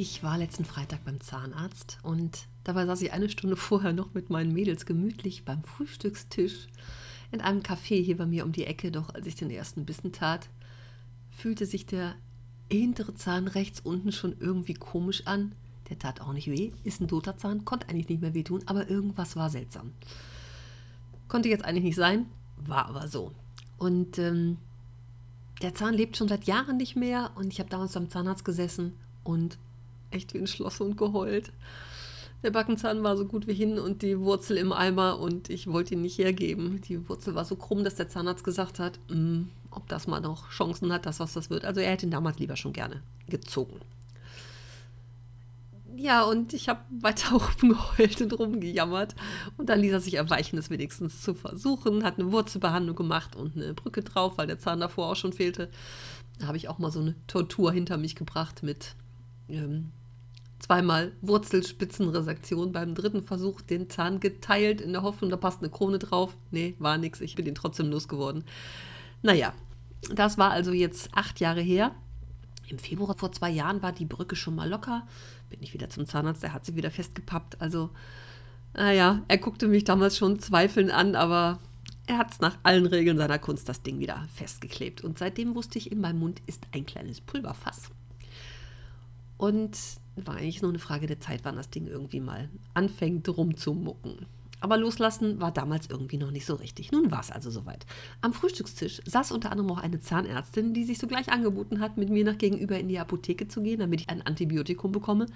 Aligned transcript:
Ich 0.00 0.22
war 0.22 0.38
letzten 0.38 0.64
Freitag 0.64 1.04
beim 1.04 1.20
Zahnarzt 1.20 1.98
und 2.04 2.46
dabei 2.62 2.86
saß 2.86 3.02
ich 3.02 3.12
eine 3.12 3.28
Stunde 3.28 3.56
vorher 3.56 3.92
noch 3.92 4.14
mit 4.14 4.30
meinen 4.30 4.52
Mädels 4.52 4.86
gemütlich 4.86 5.44
beim 5.44 5.64
Frühstückstisch 5.64 6.68
in 7.32 7.40
einem 7.40 7.62
Café 7.62 8.00
hier 8.00 8.16
bei 8.16 8.24
mir 8.24 8.44
um 8.44 8.52
die 8.52 8.64
Ecke. 8.64 8.92
Doch 8.92 9.12
als 9.12 9.26
ich 9.26 9.34
den 9.34 9.50
ersten 9.50 9.84
Bissen 9.86 10.12
tat, 10.12 10.50
fühlte 11.36 11.66
sich 11.66 11.84
der 11.84 12.14
hintere 12.70 13.16
Zahn 13.16 13.48
rechts 13.48 13.80
unten 13.80 14.12
schon 14.12 14.36
irgendwie 14.38 14.74
komisch 14.74 15.26
an. 15.26 15.50
Der 15.90 15.98
tat 15.98 16.20
auch 16.20 16.32
nicht 16.32 16.46
weh, 16.48 16.70
ist 16.84 17.00
ein 17.00 17.08
toter 17.08 17.36
Zahn, 17.36 17.64
konnte 17.64 17.88
eigentlich 17.88 18.08
nicht 18.08 18.22
mehr 18.22 18.34
wehtun, 18.34 18.62
aber 18.66 18.88
irgendwas 18.88 19.34
war 19.34 19.50
seltsam. 19.50 19.94
Konnte 21.26 21.48
jetzt 21.48 21.64
eigentlich 21.64 21.82
nicht 21.82 21.96
sein, 21.96 22.26
war 22.56 22.86
aber 22.86 23.08
so. 23.08 23.32
Und 23.78 24.16
ähm, 24.20 24.58
der 25.60 25.74
Zahn 25.74 25.94
lebt 25.94 26.16
schon 26.16 26.28
seit 26.28 26.44
Jahren 26.44 26.76
nicht 26.76 26.94
mehr 26.94 27.32
und 27.34 27.52
ich 27.52 27.58
habe 27.58 27.68
damals 27.68 27.94
beim 27.94 28.08
Zahnarzt 28.10 28.44
gesessen 28.44 28.92
und 29.24 29.58
echt 30.10 30.34
wie 30.34 30.38
ein 30.38 30.46
Schloss 30.46 30.80
und 30.80 30.96
geheult. 30.96 31.52
Der 32.42 32.52
Backenzahn 32.52 33.02
war 33.02 33.16
so 33.16 33.24
gut 33.24 33.48
wie 33.48 33.54
hin 33.54 33.78
und 33.78 34.02
die 34.02 34.20
Wurzel 34.20 34.56
im 34.58 34.72
Eimer 34.72 35.18
und 35.18 35.50
ich 35.50 35.66
wollte 35.66 35.94
ihn 35.94 36.02
nicht 36.02 36.18
hergeben. 36.18 36.80
Die 36.82 37.08
Wurzel 37.08 37.34
war 37.34 37.44
so 37.44 37.56
krumm, 37.56 37.82
dass 37.82 37.96
der 37.96 38.08
Zahnarzt 38.08 38.44
gesagt 38.44 38.78
hat, 38.78 39.00
mm, 39.08 39.42
ob 39.72 39.88
das 39.88 40.06
mal 40.06 40.20
noch 40.20 40.48
Chancen 40.50 40.92
hat, 40.92 41.04
dass 41.04 41.18
was 41.18 41.32
das 41.32 41.50
wird. 41.50 41.64
Also 41.64 41.80
er 41.80 41.90
hätte 41.90 42.06
ihn 42.06 42.12
damals 42.12 42.38
lieber 42.38 42.56
schon 42.56 42.72
gerne 42.72 43.02
gezogen. 43.28 43.80
Ja, 45.96 46.22
und 46.22 46.54
ich 46.54 46.68
habe 46.68 46.80
weiter 47.00 47.34
rumgeheult 47.60 48.20
und 48.20 48.38
rumgejammert. 48.38 49.16
Und 49.56 49.68
dann 49.68 49.80
ließ 49.80 49.92
er 49.92 50.00
sich 50.00 50.14
erweichen, 50.14 50.58
es 50.58 50.70
wenigstens 50.70 51.22
zu 51.22 51.34
versuchen. 51.34 52.04
Hat 52.04 52.20
eine 52.20 52.30
Wurzelbehandlung 52.30 52.94
gemacht 52.94 53.34
und 53.34 53.56
eine 53.56 53.74
Brücke 53.74 54.02
drauf, 54.02 54.38
weil 54.38 54.46
der 54.46 54.60
Zahn 54.60 54.78
davor 54.78 55.08
auch 55.10 55.16
schon 55.16 55.32
fehlte. 55.32 55.68
Da 56.38 56.46
habe 56.46 56.56
ich 56.56 56.68
auch 56.68 56.78
mal 56.78 56.92
so 56.92 57.00
eine 57.00 57.16
Tortur 57.26 57.72
hinter 57.72 57.96
mich 57.96 58.14
gebracht 58.14 58.62
mit 58.62 58.94
ähm, 59.48 59.90
zweimal 60.58 61.12
Wurzelspitzenresektion. 61.20 62.72
Beim 62.72 62.94
dritten 62.94 63.22
Versuch 63.22 63.60
den 63.60 63.88
Zahn 63.90 64.20
geteilt 64.20 64.80
in 64.80 64.92
der 64.92 65.02
Hoffnung, 65.02 65.30
da 65.30 65.36
passt 65.36 65.60
eine 65.60 65.70
Krone 65.70 65.98
drauf. 65.98 66.36
Nee, 66.50 66.74
war 66.78 66.98
nichts. 66.98 67.20
Ich 67.20 67.34
bin 67.34 67.44
den 67.44 67.54
trotzdem 67.54 67.90
losgeworden. 67.90 68.44
Naja, 69.22 69.52
das 70.14 70.38
war 70.38 70.50
also 70.50 70.72
jetzt 70.72 71.10
acht 71.12 71.40
Jahre 71.40 71.60
her. 71.60 71.94
Im 72.68 72.78
Februar 72.78 73.16
vor 73.16 73.32
zwei 73.32 73.50
Jahren 73.50 73.82
war 73.82 73.92
die 73.92 74.04
Brücke 74.04 74.36
schon 74.36 74.54
mal 74.54 74.68
locker. 74.68 75.06
Bin 75.48 75.62
ich 75.62 75.72
wieder 75.72 75.88
zum 75.88 76.06
Zahnarzt, 76.06 76.42
der 76.42 76.52
hat 76.52 76.66
sie 76.66 76.76
wieder 76.76 76.90
festgepappt. 76.90 77.60
Also, 77.60 77.90
naja, 78.74 79.22
er 79.26 79.38
guckte 79.38 79.68
mich 79.68 79.84
damals 79.84 80.18
schon 80.18 80.38
zweifelnd 80.38 80.90
an, 80.90 81.14
aber 81.14 81.58
er 82.06 82.18
hat 82.18 82.32
es 82.32 82.40
nach 82.40 82.58
allen 82.62 82.86
Regeln 82.86 83.16
seiner 83.16 83.38
Kunst 83.38 83.68
das 83.68 83.82
Ding 83.82 83.98
wieder 83.98 84.26
festgeklebt. 84.34 85.02
Und 85.02 85.18
seitdem 85.18 85.54
wusste 85.54 85.78
ich, 85.78 85.90
in 85.90 86.00
meinem 86.00 86.18
Mund 86.18 86.42
ist 86.46 86.66
ein 86.72 86.84
kleines 86.84 87.20
Pulverfass. 87.20 87.90
Und 89.38 89.78
war 90.26 90.36
eigentlich 90.36 90.62
nur 90.62 90.70
eine 90.70 90.78
Frage 90.78 91.06
der 91.06 91.20
Zeit, 91.20 91.40
wann 91.44 91.56
das 91.56 91.70
Ding 91.70 91.86
irgendwie 91.86 92.20
mal 92.20 92.48
anfängt 92.74 93.28
rumzumucken. 93.28 94.26
Aber 94.60 94.76
loslassen 94.76 95.40
war 95.40 95.52
damals 95.52 95.88
irgendwie 95.88 96.16
noch 96.16 96.32
nicht 96.32 96.44
so 96.44 96.54
richtig. 96.54 96.90
Nun 96.90 97.10
war 97.10 97.20
es 97.20 97.30
also 97.30 97.50
soweit. 97.50 97.86
Am 98.22 98.32
Frühstückstisch 98.32 99.00
saß 99.06 99.30
unter 99.30 99.52
anderem 99.52 99.70
auch 99.70 99.78
eine 99.78 100.00
Zahnärztin, 100.00 100.74
die 100.74 100.84
sich 100.84 100.98
sogleich 100.98 101.30
angeboten 101.30 101.80
hat, 101.80 101.96
mit 101.96 102.10
mir 102.10 102.24
nach 102.24 102.38
gegenüber 102.38 102.78
in 102.78 102.88
die 102.88 102.98
Apotheke 102.98 103.46
zu 103.46 103.62
gehen, 103.62 103.78
damit 103.78 104.00
ich 104.00 104.08
ein 104.08 104.22
Antibiotikum 104.22 104.90
bekomme. 104.90 105.26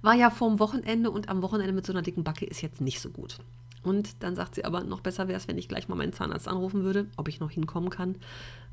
War 0.00 0.14
ja 0.14 0.30
vorm 0.30 0.60
Wochenende 0.60 1.10
und 1.10 1.28
am 1.28 1.42
Wochenende 1.42 1.72
mit 1.72 1.86
so 1.86 1.92
einer 1.92 2.02
dicken 2.02 2.24
Backe 2.24 2.44
ist 2.44 2.62
jetzt 2.62 2.80
nicht 2.80 3.00
so 3.00 3.10
gut. 3.10 3.38
Und 3.82 4.22
dann 4.22 4.36
sagt 4.36 4.54
sie 4.54 4.64
aber, 4.64 4.84
noch 4.84 5.00
besser 5.00 5.28
wäre 5.28 5.36
es, 5.36 5.48
wenn 5.48 5.58
ich 5.58 5.68
gleich 5.68 5.88
mal 5.88 5.96
meinen 5.96 6.12
Zahnarzt 6.12 6.48
anrufen 6.48 6.84
würde, 6.84 7.06
ob 7.16 7.28
ich 7.28 7.40
noch 7.40 7.50
hinkommen 7.50 7.90
kann. 7.90 8.16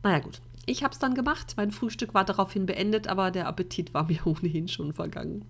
Naja 0.04 0.20
gut, 0.20 0.42
ich 0.66 0.84
habe 0.84 0.94
es 0.94 1.00
dann 1.00 1.16
gemacht. 1.16 1.54
Mein 1.58 1.72
Frühstück 1.72 2.14
war 2.14 2.26
daraufhin 2.26 2.66
beendet, 2.66 3.08
aber 3.08 3.32
der 3.32 3.48
Appetit 3.48 3.94
war 3.94 4.04
mir 4.08 4.26
ohnehin 4.26 4.68
schon 4.68 4.94
vergangen. 4.94 5.46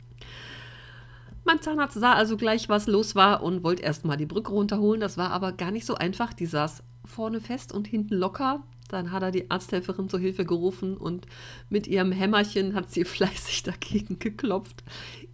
Mein 1.45 1.61
Zahnarzt 1.61 1.99
sah 1.99 2.13
also 2.13 2.37
gleich, 2.37 2.69
was 2.69 2.87
los 2.87 3.15
war 3.15 3.41
und 3.41 3.63
wollte 3.63 3.83
erstmal 3.83 4.17
die 4.17 4.25
Brücke 4.25 4.51
runterholen. 4.51 5.01
Das 5.01 5.17
war 5.17 5.31
aber 5.31 5.51
gar 5.51 5.71
nicht 5.71 5.85
so 5.85 5.95
einfach. 5.95 6.33
Die 6.33 6.45
saß 6.45 6.83
vorne 7.05 7.41
fest 7.41 7.73
und 7.73 7.87
hinten 7.87 8.15
locker. 8.15 8.63
Dann 8.87 9.11
hat 9.11 9.23
er 9.23 9.31
die 9.31 9.49
Arzthelferin 9.49 10.09
zur 10.09 10.19
Hilfe 10.19 10.45
gerufen 10.45 10.97
und 10.97 11.27
mit 11.69 11.87
ihrem 11.87 12.11
Hämmerchen 12.11 12.75
hat 12.75 12.91
sie 12.91 13.03
fleißig 13.05 13.63
dagegen 13.63 14.19
geklopft. 14.19 14.83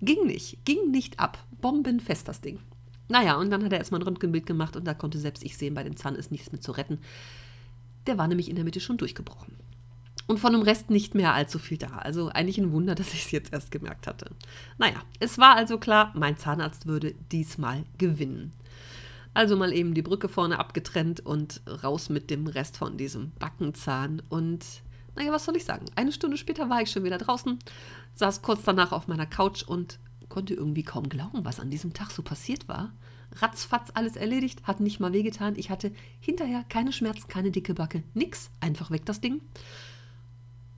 Ging 0.01 0.25
nicht, 0.25 0.63
ging 0.65 0.91
nicht 0.91 1.19
ab. 1.19 1.37
Bombenfest 1.61 2.27
das 2.27 2.41
Ding. 2.41 2.59
Naja, 3.07 3.35
und 3.35 3.49
dann 3.49 3.63
hat 3.63 3.71
er 3.71 3.79
erstmal 3.79 4.01
ein 4.01 4.07
Röntgenbild 4.07 4.45
gemacht 4.45 4.75
und 4.75 4.85
da 4.85 4.93
konnte 4.93 5.19
selbst 5.19 5.43
ich 5.43 5.57
sehen, 5.57 5.73
bei 5.73 5.83
dem 5.83 5.95
Zahn 5.95 6.15
ist 6.15 6.31
nichts 6.31 6.51
mehr 6.51 6.61
zu 6.61 6.71
retten. 6.71 6.99
Der 8.07 8.17
war 8.17 8.27
nämlich 8.27 8.49
in 8.49 8.55
der 8.55 8.65
Mitte 8.65 8.79
schon 8.79 8.97
durchgebrochen. 8.97 9.57
Und 10.27 10.39
von 10.39 10.53
dem 10.53 10.63
Rest 10.63 10.89
nicht 10.89 11.13
mehr 11.13 11.35
allzu 11.35 11.59
viel 11.59 11.77
da. 11.77 11.97
Also 11.97 12.29
eigentlich 12.29 12.57
ein 12.57 12.71
Wunder, 12.71 12.95
dass 12.95 13.13
ich 13.13 13.25
es 13.25 13.31
jetzt 13.31 13.53
erst 13.53 13.71
gemerkt 13.71 14.07
hatte. 14.07 14.31
Naja, 14.77 15.01
es 15.19 15.37
war 15.37 15.55
also 15.55 15.77
klar, 15.77 16.11
mein 16.15 16.37
Zahnarzt 16.37 16.87
würde 16.87 17.13
diesmal 17.31 17.83
gewinnen. 17.97 18.53
Also 19.33 19.57
mal 19.57 19.73
eben 19.73 19.93
die 19.93 20.01
Brücke 20.01 20.29
vorne 20.29 20.59
abgetrennt 20.59 21.19
und 21.19 21.61
raus 21.83 22.09
mit 22.09 22.29
dem 22.29 22.47
Rest 22.47 22.77
von 22.77 22.97
diesem 22.97 23.31
Backenzahn. 23.31 24.21
Und 24.29 24.65
naja, 25.15 25.31
was 25.31 25.45
soll 25.45 25.57
ich 25.57 25.65
sagen? 25.65 25.85
Eine 25.95 26.13
Stunde 26.13 26.37
später 26.37 26.69
war 26.69 26.81
ich 26.81 26.89
schon 26.89 27.03
wieder 27.03 27.17
draußen, 27.17 27.59
saß 28.15 28.41
kurz 28.41 28.63
danach 28.63 28.93
auf 28.93 29.07
meiner 29.07 29.25
Couch 29.25 29.63
und 29.63 29.99
konnte 30.35 30.53
irgendwie 30.53 30.83
kaum 30.83 31.07
glauben, 31.07 31.45
was 31.45 31.61
an 31.61 31.69
diesem 31.69 31.93
Tag 31.93 32.11
so 32.11 32.21
passiert 32.21 32.67
war. 32.67 32.91
Ratzfatz 33.37 33.89
alles 33.93 34.17
erledigt, 34.17 34.67
hat 34.67 34.81
nicht 34.81 34.99
mal 34.99 35.13
wehgetan. 35.13 35.53
Ich 35.55 35.69
hatte 35.69 35.93
hinterher 36.19 36.65
keine 36.67 36.91
Schmerzen, 36.91 37.29
keine 37.29 37.51
dicke 37.51 37.73
Backe, 37.73 38.03
nix. 38.13 38.49
Einfach 38.59 38.91
weg 38.91 39.05
das 39.05 39.21
Ding. 39.21 39.39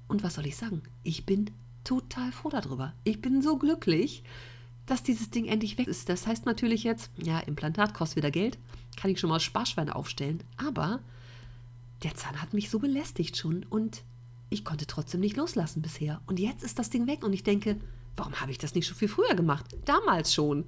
Und 0.07 0.21
was 0.21 0.35
soll 0.35 0.45
ich 0.45 0.57
sagen? 0.57 0.83
Ich 1.01 1.25
bin 1.25 1.49
total 1.83 2.31
froh 2.31 2.49
darüber. 2.49 2.93
Ich 3.03 3.19
bin 3.19 3.41
so 3.41 3.57
glücklich, 3.57 4.23
dass 4.85 5.01
dieses 5.01 5.31
Ding 5.31 5.45
endlich 5.45 5.79
weg 5.79 5.87
ist. 5.87 6.07
Das 6.07 6.27
heißt 6.27 6.45
natürlich 6.45 6.83
jetzt, 6.83 7.09
ja, 7.17 7.39
Implantat 7.39 7.95
kostet 7.95 8.17
wieder 8.17 8.29
Geld, 8.29 8.59
kann 8.95 9.09
ich 9.09 9.19
schon 9.19 9.31
mal 9.31 9.39
Sparschweine 9.39 9.95
aufstellen, 9.95 10.43
aber 10.57 10.99
der 12.03 12.13
Zahn 12.13 12.39
hat 12.39 12.53
mich 12.53 12.69
so 12.69 12.77
belästigt 12.77 13.37
schon 13.37 13.65
und 13.71 14.03
ich 14.51 14.63
konnte 14.63 14.85
trotzdem 14.85 15.21
nicht 15.21 15.35
loslassen 15.35 15.81
bisher. 15.81 16.21
Und 16.27 16.39
jetzt 16.39 16.63
ist 16.63 16.77
das 16.77 16.91
Ding 16.91 17.07
weg 17.07 17.23
und 17.23 17.33
ich 17.33 17.43
denke, 17.43 17.77
warum 18.17 18.41
habe 18.41 18.51
ich 18.51 18.57
das 18.57 18.75
nicht 18.75 18.87
schon 18.87 18.97
viel 18.97 19.07
früher 19.07 19.35
gemacht? 19.35 19.65
Damals 19.85 20.33
schon. 20.33 20.65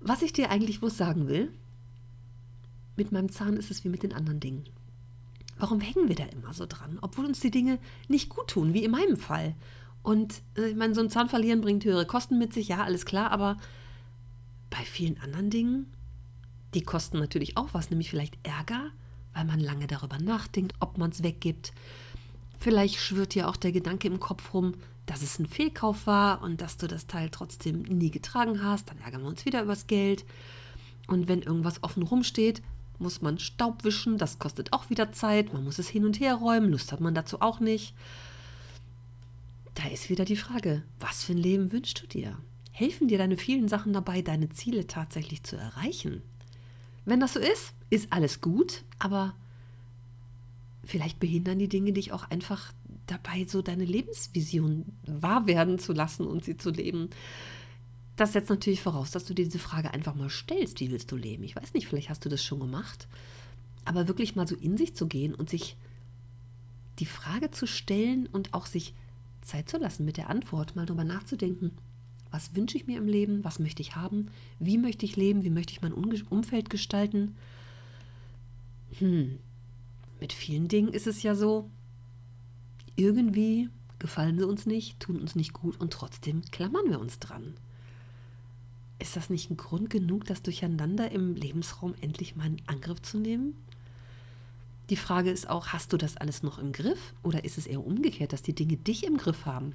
Was 0.00 0.22
ich 0.22 0.32
dir 0.32 0.50
eigentlich 0.50 0.82
wohl 0.82 0.90
sagen 0.90 1.28
will, 1.28 1.50
mit 2.96 3.12
meinem 3.12 3.30
Zahn 3.30 3.56
ist 3.56 3.70
es 3.70 3.84
wie 3.84 3.88
mit 3.88 4.02
den 4.02 4.12
anderen 4.12 4.40
Dingen. 4.40 4.64
Warum 5.58 5.80
hängen 5.80 6.08
wir 6.08 6.16
da 6.16 6.24
immer 6.24 6.52
so 6.52 6.66
dran, 6.66 6.98
obwohl 7.00 7.24
uns 7.24 7.40
die 7.40 7.50
Dinge 7.50 7.78
nicht 8.08 8.28
gut 8.28 8.48
tun, 8.48 8.74
wie 8.74 8.84
in 8.84 8.90
meinem 8.90 9.16
Fall? 9.16 9.54
Und 10.02 10.42
äh, 10.56 10.68
ich 10.68 10.76
meine, 10.76 10.94
so 10.94 11.00
ein 11.00 11.10
Zahn 11.10 11.28
verlieren 11.28 11.62
bringt 11.62 11.84
höhere 11.84 12.06
Kosten 12.06 12.38
mit 12.38 12.52
sich, 12.52 12.68
ja, 12.68 12.84
alles 12.84 13.06
klar, 13.06 13.30
aber 13.30 13.56
bei 14.70 14.84
vielen 14.84 15.18
anderen 15.20 15.50
Dingen, 15.50 15.86
die 16.74 16.82
kosten 16.82 17.18
natürlich 17.18 17.56
auch 17.56 17.68
was, 17.72 17.90
nämlich 17.90 18.10
vielleicht 18.10 18.36
Ärger, 18.42 18.90
weil 19.32 19.44
man 19.44 19.60
lange 19.60 19.86
darüber 19.86 20.18
nachdenkt, 20.18 20.74
ob 20.80 20.98
man 20.98 21.10
es 21.10 21.22
weggibt. 21.22 21.72
Vielleicht 22.58 22.96
schwirrt 22.96 23.34
dir 23.34 23.48
auch 23.48 23.56
der 23.56 23.72
Gedanke 23.72 24.08
im 24.08 24.20
Kopf 24.20 24.52
rum, 24.52 24.74
dass 25.06 25.22
es 25.22 25.38
ein 25.38 25.46
Fehlkauf 25.46 26.06
war 26.06 26.42
und 26.42 26.60
dass 26.60 26.76
du 26.76 26.88
das 26.88 27.06
Teil 27.06 27.30
trotzdem 27.30 27.82
nie 27.82 28.10
getragen 28.10 28.62
hast. 28.62 28.90
Dann 28.90 28.98
ärgern 28.98 29.22
wir 29.22 29.28
uns 29.28 29.44
wieder 29.44 29.62
übers 29.62 29.86
Geld. 29.86 30.24
Und 31.06 31.28
wenn 31.28 31.42
irgendwas 31.42 31.82
offen 31.82 32.02
rumsteht, 32.02 32.62
muss 32.98 33.22
man 33.22 33.38
Staub 33.38 33.84
wischen, 33.84 34.18
das 34.18 34.38
kostet 34.38 34.72
auch 34.72 34.90
wieder 34.90 35.12
Zeit, 35.12 35.52
man 35.52 35.64
muss 35.64 35.78
es 35.78 35.88
hin 35.88 36.04
und 36.04 36.18
her 36.18 36.34
räumen, 36.34 36.70
Lust 36.70 36.92
hat 36.92 37.00
man 37.00 37.14
dazu 37.14 37.40
auch 37.40 37.60
nicht. 37.60 37.94
Da 39.74 39.86
ist 39.88 40.08
wieder 40.08 40.24
die 40.24 40.36
Frage, 40.36 40.82
was 40.98 41.22
für 41.22 41.32
ein 41.32 41.38
Leben 41.38 41.72
wünschst 41.72 42.02
du 42.02 42.06
dir? 42.06 42.38
Helfen 42.72 43.08
dir 43.08 43.18
deine 43.18 43.36
vielen 43.36 43.68
Sachen 43.68 43.92
dabei, 43.92 44.22
deine 44.22 44.48
Ziele 44.48 44.86
tatsächlich 44.86 45.42
zu 45.42 45.56
erreichen? 45.56 46.22
Wenn 47.04 47.20
das 47.20 47.34
so 47.34 47.40
ist, 47.40 47.74
ist 47.90 48.12
alles 48.12 48.40
gut, 48.40 48.82
aber 48.98 49.34
vielleicht 50.84 51.20
behindern 51.20 51.58
die 51.58 51.68
Dinge 51.68 51.92
dich 51.92 52.12
auch 52.12 52.30
einfach 52.30 52.72
dabei, 53.06 53.44
so 53.46 53.62
deine 53.62 53.84
Lebensvision 53.84 54.84
wahr 55.06 55.46
werden 55.46 55.78
zu 55.78 55.92
lassen 55.92 56.26
und 56.26 56.44
sie 56.44 56.56
zu 56.56 56.70
leben. 56.70 57.10
Das 58.16 58.32
setzt 58.32 58.50
natürlich 58.50 58.80
voraus, 58.80 59.10
dass 59.10 59.24
du 59.24 59.34
dir 59.34 59.44
diese 59.44 59.58
Frage 59.58 59.92
einfach 59.92 60.14
mal 60.14 60.30
stellst, 60.30 60.80
wie 60.80 60.90
willst 60.90 61.12
du 61.12 61.16
leben? 61.16 61.44
Ich 61.44 61.56
weiß 61.56 61.74
nicht, 61.74 61.86
vielleicht 61.86 62.10
hast 62.10 62.24
du 62.24 62.28
das 62.28 62.42
schon 62.42 62.60
gemacht. 62.60 63.06
Aber 63.84 64.08
wirklich 64.08 64.34
mal 64.34 64.48
so 64.48 64.56
in 64.56 64.76
sich 64.76 64.94
zu 64.94 65.06
gehen 65.06 65.34
und 65.34 65.50
sich 65.50 65.76
die 66.98 67.06
Frage 67.06 67.50
zu 67.50 67.66
stellen 67.66 68.26
und 68.26 68.54
auch 68.54 68.66
sich 68.66 68.94
Zeit 69.42 69.68
zu 69.68 69.76
lassen 69.76 70.04
mit 70.04 70.16
der 70.16 70.30
Antwort, 70.30 70.74
mal 70.74 70.86
drüber 70.86 71.04
nachzudenken. 71.04 71.72
Was 72.30 72.56
wünsche 72.56 72.76
ich 72.76 72.86
mir 72.86 72.98
im 72.98 73.06
Leben? 73.06 73.44
Was 73.44 73.58
möchte 73.58 73.82
ich 73.82 73.94
haben? 73.96 74.30
Wie 74.58 74.78
möchte 74.78 75.04
ich 75.04 75.16
leben? 75.16 75.44
Wie 75.44 75.50
möchte 75.50 75.72
ich 75.72 75.82
mein 75.82 75.92
Umfeld 75.92 76.70
gestalten? 76.70 77.36
Hm, 78.98 79.38
mit 80.20 80.32
vielen 80.32 80.68
Dingen 80.68 80.88
ist 80.92 81.06
es 81.06 81.22
ja 81.22 81.34
so, 81.34 81.70
irgendwie 82.96 83.68
gefallen 83.98 84.38
sie 84.38 84.46
uns 84.46 84.66
nicht, 84.66 85.00
tun 85.00 85.20
uns 85.20 85.34
nicht 85.34 85.52
gut 85.52 85.80
und 85.80 85.92
trotzdem 85.92 86.42
klammern 86.50 86.88
wir 86.88 87.00
uns 87.00 87.18
dran. 87.18 87.54
Ist 88.98 89.16
das 89.16 89.30
nicht 89.30 89.50
ein 89.50 89.56
Grund 89.56 89.90
genug, 89.90 90.24
das 90.24 90.42
Durcheinander 90.42 91.10
im 91.10 91.34
Lebensraum 91.34 91.94
endlich 92.00 92.36
mal 92.36 92.46
in 92.46 92.62
Angriff 92.66 93.02
zu 93.02 93.18
nehmen? 93.18 93.54
Die 94.88 94.96
Frage 94.96 95.30
ist 95.30 95.50
auch, 95.50 95.68
hast 95.68 95.92
du 95.92 95.96
das 95.96 96.16
alles 96.16 96.42
noch 96.42 96.58
im 96.58 96.72
Griff 96.72 97.14
oder 97.22 97.44
ist 97.44 97.58
es 97.58 97.66
eher 97.66 97.84
umgekehrt, 97.84 98.32
dass 98.32 98.42
die 98.42 98.54
Dinge 98.54 98.76
dich 98.76 99.04
im 99.04 99.16
Griff 99.16 99.44
haben? 99.44 99.74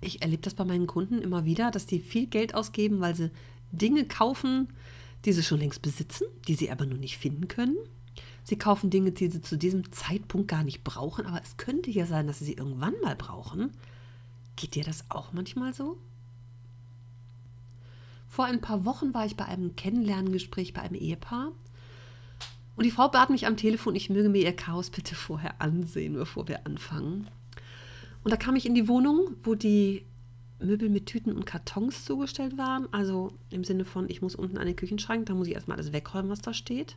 Ich 0.00 0.22
erlebe 0.22 0.42
das 0.42 0.54
bei 0.54 0.64
meinen 0.64 0.86
Kunden 0.86 1.20
immer 1.20 1.44
wieder, 1.44 1.70
dass 1.70 1.86
die 1.86 2.00
viel 2.00 2.26
Geld 2.26 2.54
ausgeben, 2.54 3.00
weil 3.00 3.14
sie 3.14 3.30
Dinge 3.72 4.04
kaufen, 4.04 4.68
die 5.24 5.32
sie 5.32 5.42
schon 5.42 5.58
längst 5.58 5.82
besitzen, 5.82 6.26
die 6.46 6.54
sie 6.54 6.70
aber 6.70 6.86
nur 6.86 6.98
nicht 6.98 7.18
finden 7.18 7.48
können. 7.48 7.76
Sie 8.46 8.56
kaufen 8.56 8.90
Dinge, 8.90 9.10
die 9.10 9.28
sie 9.28 9.40
zu 9.40 9.58
diesem 9.58 9.90
Zeitpunkt 9.92 10.46
gar 10.46 10.62
nicht 10.62 10.84
brauchen, 10.84 11.26
aber 11.26 11.42
es 11.42 11.56
könnte 11.56 11.90
ja 11.90 12.06
sein, 12.06 12.28
dass 12.28 12.38
sie 12.38 12.44
sie 12.44 12.52
irgendwann 12.52 12.94
mal 13.02 13.16
brauchen. 13.16 13.72
Geht 14.54 14.76
dir 14.76 14.84
das 14.84 15.04
auch 15.08 15.32
manchmal 15.32 15.74
so? 15.74 15.98
Vor 18.28 18.44
ein 18.44 18.60
paar 18.60 18.84
Wochen 18.84 19.12
war 19.14 19.26
ich 19.26 19.36
bei 19.36 19.46
einem 19.46 19.74
Kennenlerngespräch 19.74 20.72
bei 20.72 20.82
einem 20.82 20.94
Ehepaar 20.94 21.50
und 22.76 22.84
die 22.84 22.92
Frau 22.92 23.08
bat 23.08 23.30
mich 23.30 23.48
am 23.48 23.56
Telefon, 23.56 23.96
ich 23.96 24.10
möge 24.10 24.28
mir 24.28 24.44
ihr 24.44 24.54
Chaos 24.54 24.90
bitte 24.90 25.16
vorher 25.16 25.60
ansehen, 25.60 26.14
bevor 26.14 26.46
wir 26.46 26.66
anfangen. 26.66 27.26
Und 28.22 28.30
da 28.30 28.36
kam 28.36 28.54
ich 28.54 28.64
in 28.64 28.76
die 28.76 28.86
Wohnung, 28.86 29.34
wo 29.42 29.56
die 29.56 30.04
Möbel 30.60 30.88
mit 30.88 31.06
Tüten 31.06 31.32
und 31.32 31.46
Kartons 31.46 32.04
zugestellt 32.04 32.56
waren. 32.56 32.86
Also 32.92 33.32
im 33.50 33.64
Sinne 33.64 33.84
von, 33.84 34.08
ich 34.08 34.22
muss 34.22 34.36
unten 34.36 34.56
an 34.56 34.66
den 34.66 34.76
Küchenschrank, 34.76 35.26
da 35.26 35.34
muss 35.34 35.48
ich 35.48 35.54
erstmal 35.54 35.78
alles 35.78 35.92
wegräumen, 35.92 36.30
was 36.30 36.42
da 36.42 36.54
steht. 36.54 36.94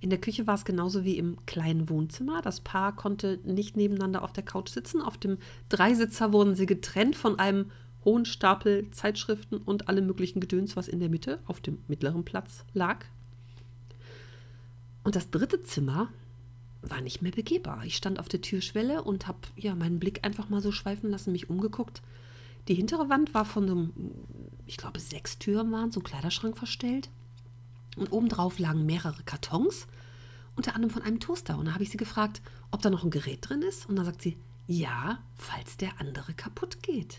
In 0.00 0.08
der 0.08 0.20
Küche 0.20 0.46
war 0.46 0.54
es 0.54 0.64
genauso 0.64 1.04
wie 1.04 1.18
im 1.18 1.44
kleinen 1.44 1.90
Wohnzimmer. 1.90 2.40
Das 2.40 2.60
Paar 2.60 2.96
konnte 2.96 3.38
nicht 3.44 3.76
nebeneinander 3.76 4.22
auf 4.22 4.32
der 4.32 4.44
Couch 4.44 4.70
sitzen. 4.70 5.02
Auf 5.02 5.18
dem 5.18 5.36
Dreisitzer 5.68 6.32
wurden 6.32 6.54
sie 6.54 6.66
getrennt 6.66 7.16
von 7.16 7.38
einem 7.38 7.70
hohen 8.04 8.24
Stapel 8.24 8.90
Zeitschriften 8.92 9.58
und 9.58 9.88
allem 9.88 10.06
möglichen 10.06 10.40
Gedöns, 10.40 10.74
was 10.74 10.88
in 10.88 11.00
der 11.00 11.10
Mitte 11.10 11.38
auf 11.44 11.60
dem 11.60 11.78
mittleren 11.86 12.24
Platz 12.24 12.64
lag. 12.72 13.04
Und 15.04 15.16
das 15.16 15.30
dritte 15.30 15.62
Zimmer 15.62 16.08
war 16.82 17.02
nicht 17.02 17.20
mehr 17.20 17.32
begehbar. 17.32 17.84
Ich 17.84 17.96
stand 17.96 18.18
auf 18.18 18.28
der 18.28 18.40
Türschwelle 18.40 19.02
und 19.02 19.26
habe 19.26 19.40
ja 19.56 19.74
meinen 19.74 19.98
Blick 19.98 20.24
einfach 20.24 20.48
mal 20.48 20.62
so 20.62 20.72
schweifen 20.72 21.10
lassen, 21.10 21.32
mich 21.32 21.50
umgeguckt. 21.50 22.00
Die 22.68 22.74
hintere 22.74 23.10
Wand 23.10 23.34
war 23.34 23.44
von 23.44 23.66
so 23.66 23.72
einem, 23.74 23.92
ich 24.66 24.78
glaube, 24.78 25.00
sechs 25.00 25.38
Türen 25.38 25.72
waren, 25.72 25.92
so 25.92 26.00
ein 26.00 26.04
Kleiderschrank 26.04 26.56
verstellt. 26.56 27.10
Und 28.00 28.12
obendrauf 28.12 28.58
lagen 28.58 28.86
mehrere 28.86 29.22
Kartons, 29.24 29.86
unter 30.56 30.74
anderem 30.74 30.90
von 30.90 31.02
einem 31.02 31.20
Toaster. 31.20 31.58
Und 31.58 31.66
da 31.66 31.74
habe 31.74 31.84
ich 31.84 31.90
sie 31.90 31.98
gefragt, 31.98 32.40
ob 32.70 32.82
da 32.82 32.90
noch 32.90 33.04
ein 33.04 33.10
Gerät 33.10 33.48
drin 33.48 33.62
ist. 33.62 33.88
Und 33.88 33.96
dann 33.96 34.06
sagt 34.06 34.22
sie, 34.22 34.38
ja, 34.66 35.18
falls 35.36 35.76
der 35.76 36.00
andere 36.00 36.32
kaputt 36.32 36.82
geht. 36.82 37.18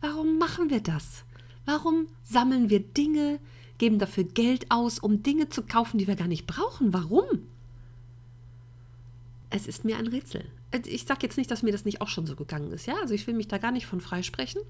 Warum 0.00 0.38
machen 0.38 0.70
wir 0.70 0.80
das? 0.80 1.24
Warum 1.64 2.08
sammeln 2.24 2.68
wir 2.68 2.80
Dinge, 2.80 3.38
geben 3.80 3.98
dafür 3.98 4.24
Geld 4.24 4.70
aus, 4.70 4.98
um 4.98 5.22
Dinge 5.22 5.48
zu 5.48 5.62
kaufen, 5.62 5.98
die 5.98 6.06
wir 6.06 6.14
gar 6.14 6.28
nicht 6.28 6.46
brauchen. 6.46 6.92
Warum? 6.92 7.24
Es 9.48 9.66
ist 9.66 9.84
mir 9.84 9.96
ein 9.96 10.06
Rätsel. 10.06 10.44
Ich 10.86 11.04
sage 11.04 11.20
jetzt 11.22 11.38
nicht, 11.38 11.50
dass 11.50 11.62
mir 11.62 11.72
das 11.72 11.84
nicht 11.84 12.00
auch 12.00 12.08
schon 12.08 12.26
so 12.26 12.36
gegangen 12.36 12.70
ist, 12.72 12.86
ja? 12.86 12.94
Also 13.00 13.14
ich 13.14 13.26
will 13.26 13.34
mich 13.34 13.48
da 13.48 13.58
gar 13.58 13.72
nicht 13.72 13.86
von 13.86 14.00
freisprechen. 14.00 14.60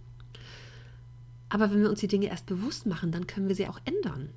Aber 1.49 1.71
wenn 1.71 1.83
wir 1.83 1.91
uns 1.91 2.01
die 2.01 2.09
Dinge 2.09 2.27
erst 2.27 2.47
bewusst 2.47 2.87
machen, 2.87 3.11
dann 3.11 3.27
können 3.27 3.49
wir 3.49 3.57
sie 3.57 3.67
auch 3.67 3.81
ändern. 3.85 4.31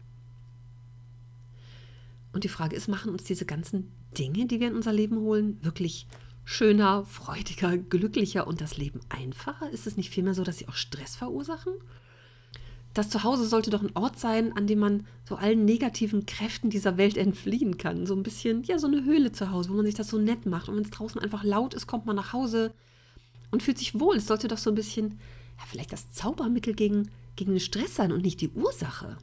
Und 2.33 2.43
die 2.43 2.49
Frage 2.49 2.75
ist, 2.75 2.87
machen 2.87 3.11
uns 3.11 3.23
diese 3.23 3.45
ganzen 3.45 3.91
Dinge, 4.17 4.47
die 4.47 4.59
wir 4.59 4.67
in 4.67 4.75
unser 4.75 4.91
Leben 4.91 5.17
holen, 5.17 5.57
wirklich 5.61 6.07
schöner, 6.43 7.05
freudiger, 7.05 7.77
glücklicher 7.77 8.47
und 8.47 8.59
das 8.59 8.77
Leben 8.77 8.99
einfacher? 9.09 9.69
Ist 9.69 9.87
es 9.87 9.95
nicht 9.95 10.09
vielmehr 10.09 10.33
so, 10.33 10.43
dass 10.43 10.57
sie 10.57 10.67
auch 10.67 10.73
Stress 10.73 11.15
verursachen? 11.15 11.73
das 12.93 13.09
Zuhause 13.09 13.47
sollte 13.47 13.71
doch 13.71 13.81
ein 13.81 13.95
Ort 13.95 14.19
sein, 14.19 14.55
an 14.55 14.67
dem 14.67 14.79
man 14.79 15.07
so 15.27 15.35
allen 15.35 15.65
negativen 15.65 16.25
Kräften 16.25 16.69
dieser 16.69 16.97
Welt 16.97 17.17
entfliehen 17.17 17.77
kann. 17.77 18.05
So 18.05 18.15
ein 18.15 18.23
bisschen, 18.23 18.63
ja, 18.63 18.77
so 18.77 18.87
eine 18.87 19.03
Höhle 19.03 19.31
zu 19.31 19.49
Hause, 19.49 19.69
wo 19.69 19.73
man 19.73 19.85
sich 19.85 19.95
das 19.95 20.09
so 20.09 20.19
nett 20.19 20.45
macht. 20.45 20.69
Und 20.69 20.75
wenn 20.75 20.83
es 20.83 20.91
draußen 20.91 21.19
einfach 21.19 21.43
laut 21.43 21.73
ist, 21.73 21.87
kommt 21.87 22.05
man 22.05 22.15
nach 22.15 22.33
Hause 22.33 22.73
und 23.49 23.63
fühlt 23.63 23.79
sich 23.79 23.99
wohl. 23.99 24.17
Es 24.17 24.27
sollte 24.27 24.47
doch 24.47 24.59
so 24.59 24.69
ein 24.69 24.75
bisschen, 24.75 25.19
ja, 25.57 25.63
vielleicht 25.67 25.91
das 25.91 26.11
Zaubermittel 26.11 26.75
gegen, 26.75 27.09
gegen 27.35 27.53
den 27.53 27.59
Stress 27.59 27.95
sein 27.95 28.11
und 28.11 28.21
nicht 28.21 28.41
die 28.41 28.49
Ursache. 28.49 29.17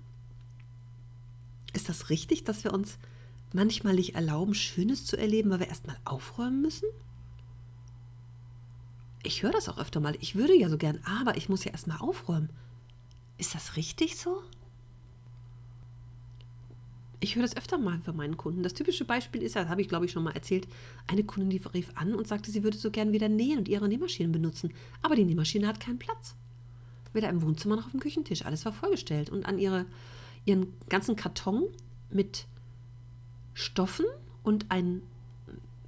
Ist 1.72 1.88
das 1.88 2.11
richtig, 2.11 2.44
dass 2.44 2.64
wir 2.64 2.72
uns 2.72 2.99
manchmal 3.52 3.94
nicht 3.94 4.14
erlauben, 4.14 4.55
Schönes 4.55 5.05
zu 5.05 5.17
erleben, 5.17 5.50
weil 5.50 5.61
wir 5.61 5.69
erstmal 5.69 5.96
aufräumen 6.05 6.62
müssen? 6.62 6.88
Ich 9.22 9.43
höre 9.43 9.52
das 9.52 9.69
auch 9.69 9.78
öfter 9.78 10.00
mal. 10.00 10.17
Ich 10.20 10.34
würde 10.34 10.56
ja 10.56 10.69
so 10.69 10.78
gern, 10.78 11.00
aber 11.05 11.37
ich 11.37 11.49
muss 11.49 11.64
ja 11.64 11.72
erstmal 11.72 11.99
aufräumen. 11.99 12.49
Ist 13.38 13.55
das 13.55 13.76
richtig 13.76 14.17
so? 14.17 14.43
Ich 17.22 17.37
höre 17.37 17.43
das 17.43 17.56
öfter 17.56 17.76
mal 17.76 18.00
von 18.00 18.16
meinen 18.16 18.38
Kunden. 18.38 18.62
Das 18.62 18.73
typische 18.73 19.05
Beispiel 19.05 19.43
ist, 19.43 19.55
das 19.55 19.69
habe 19.69 19.82
ich 19.82 19.88
glaube 19.88 20.06
ich 20.06 20.12
schon 20.12 20.23
mal 20.23 20.34
erzählt, 20.34 20.66
eine 21.06 21.23
Kundin, 21.23 21.50
die 21.50 21.62
rief 21.69 21.90
an 21.94 22.14
und 22.14 22.26
sagte, 22.26 22.50
sie 22.50 22.62
würde 22.62 22.78
so 22.78 22.90
gern 22.90 23.12
wieder 23.12 23.28
nähen 23.28 23.58
und 23.58 23.69
ihre 23.69 23.88
Nähmaschinen 23.88 24.32
benutzen. 24.32 24.73
Aber 25.02 25.16
die 25.16 25.26
Nähmaschine 25.26 25.66
hat 25.66 25.81
keinen 25.81 25.99
Platz. 25.99 26.34
Weder 27.12 27.28
im 27.28 27.43
Wohnzimmer 27.43 27.76
noch 27.76 27.87
auf 27.87 27.90
dem 27.90 28.00
Küchentisch. 28.00 28.46
Alles 28.46 28.64
war 28.64 28.73
vollgestellt. 28.73 29.28
Und 29.28 29.44
an 29.44 29.58
ihre, 29.58 29.84
ihren 30.44 30.72
ganzen 30.88 31.16
Karton 31.16 31.64
mit 32.10 32.46
Stoffen 33.54 34.06
und 34.42 34.70
einen 34.70 35.02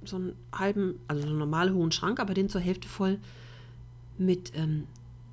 so 0.05 0.17
einen 0.17 0.35
halben, 0.51 0.99
also 1.07 1.21
so 1.21 1.29
einen 1.29 1.39
normalen 1.39 1.73
hohen 1.73 1.91
Schrank, 1.91 2.19
aber 2.19 2.33
den 2.33 2.49
zur 2.49 2.61
Hälfte 2.61 2.87
voll 2.87 3.19
mit 4.17 4.51
ähm, 4.55 4.85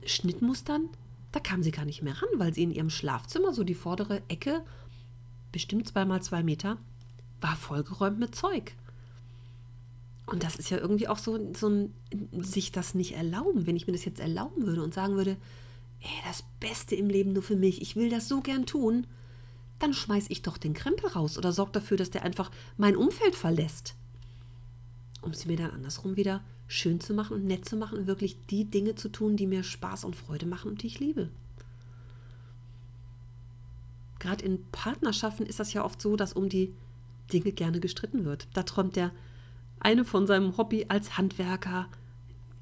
Schnittmustern 0.06 0.88
da 1.32 1.40
kam 1.40 1.62
sie 1.62 1.70
gar 1.70 1.84
nicht 1.84 2.02
mehr 2.02 2.20
ran, 2.20 2.28
weil 2.36 2.54
sie 2.54 2.62
in 2.62 2.72
ihrem 2.72 2.90
Schlafzimmer, 2.90 3.52
so 3.54 3.64
die 3.64 3.74
vordere 3.74 4.22
Ecke, 4.28 4.64
bestimmt 5.52 5.88
zweimal 5.88 6.22
zwei 6.22 6.42
Meter, 6.42 6.78
war 7.40 7.56
vollgeräumt 7.56 8.18
mit 8.18 8.34
Zeug. 8.34 8.74
Und 10.26 10.42
das 10.44 10.56
ist 10.56 10.70
ja 10.70 10.78
irgendwie 10.78 11.08
auch 11.08 11.18
so, 11.18 11.52
so 11.54 11.68
ein 11.68 11.94
sich 12.32 12.72
das 12.72 12.94
nicht 12.94 13.16
erlauben. 13.16 13.66
Wenn 13.66 13.76
ich 13.76 13.86
mir 13.86 13.92
das 13.92 14.04
jetzt 14.04 14.20
erlauben 14.20 14.66
würde 14.66 14.82
und 14.82 14.94
sagen 14.94 15.16
würde, 15.16 15.36
ey, 16.00 16.10
das 16.26 16.44
Beste 16.60 16.94
im 16.94 17.08
Leben 17.08 17.32
nur 17.32 17.42
für 17.42 17.56
mich, 17.56 17.82
ich 17.82 17.96
will 17.96 18.10
das 18.10 18.28
so 18.28 18.40
gern 18.40 18.66
tun, 18.66 19.06
dann 19.78 19.94
schmeiß 19.94 20.26
ich 20.28 20.42
doch 20.42 20.58
den 20.58 20.74
Krempel 20.74 21.08
raus 21.08 21.38
oder 21.38 21.52
sorge 21.52 21.72
dafür, 21.72 21.96
dass 21.96 22.10
der 22.10 22.22
einfach 22.22 22.50
mein 22.76 22.96
Umfeld 22.96 23.34
verlässt. 23.34 23.94
Um 25.22 25.34
sie 25.34 25.48
mir 25.48 25.56
dann 25.56 25.70
andersrum 25.70 26.16
wieder 26.16 26.42
schön 26.66 27.00
zu 27.00 27.14
machen 27.14 27.34
und 27.34 27.46
nett 27.46 27.68
zu 27.68 27.76
machen 27.76 27.98
und 27.98 28.06
wirklich 28.06 28.36
die 28.46 28.64
Dinge 28.64 28.94
zu 28.94 29.08
tun, 29.08 29.36
die 29.36 29.46
mir 29.46 29.62
Spaß 29.62 30.04
und 30.04 30.16
Freude 30.16 30.46
machen 30.46 30.70
und 30.70 30.82
die 30.82 30.86
ich 30.86 31.00
liebe. 31.00 31.30
Gerade 34.18 34.44
in 34.44 34.62
Partnerschaften 34.70 35.46
ist 35.46 35.58
das 35.58 35.72
ja 35.72 35.84
oft 35.84 36.00
so, 36.00 36.14
dass 36.14 36.34
um 36.34 36.48
die 36.48 36.74
Dinge 37.32 37.52
gerne 37.52 37.80
gestritten 37.80 38.24
wird. 38.24 38.48
Da 38.52 38.62
träumt 38.62 38.96
der 38.96 39.12
eine 39.80 40.04
von 40.04 40.26
seinem 40.26 40.56
Hobby 40.58 40.86
als 40.88 41.16
Handwerker. 41.16 41.88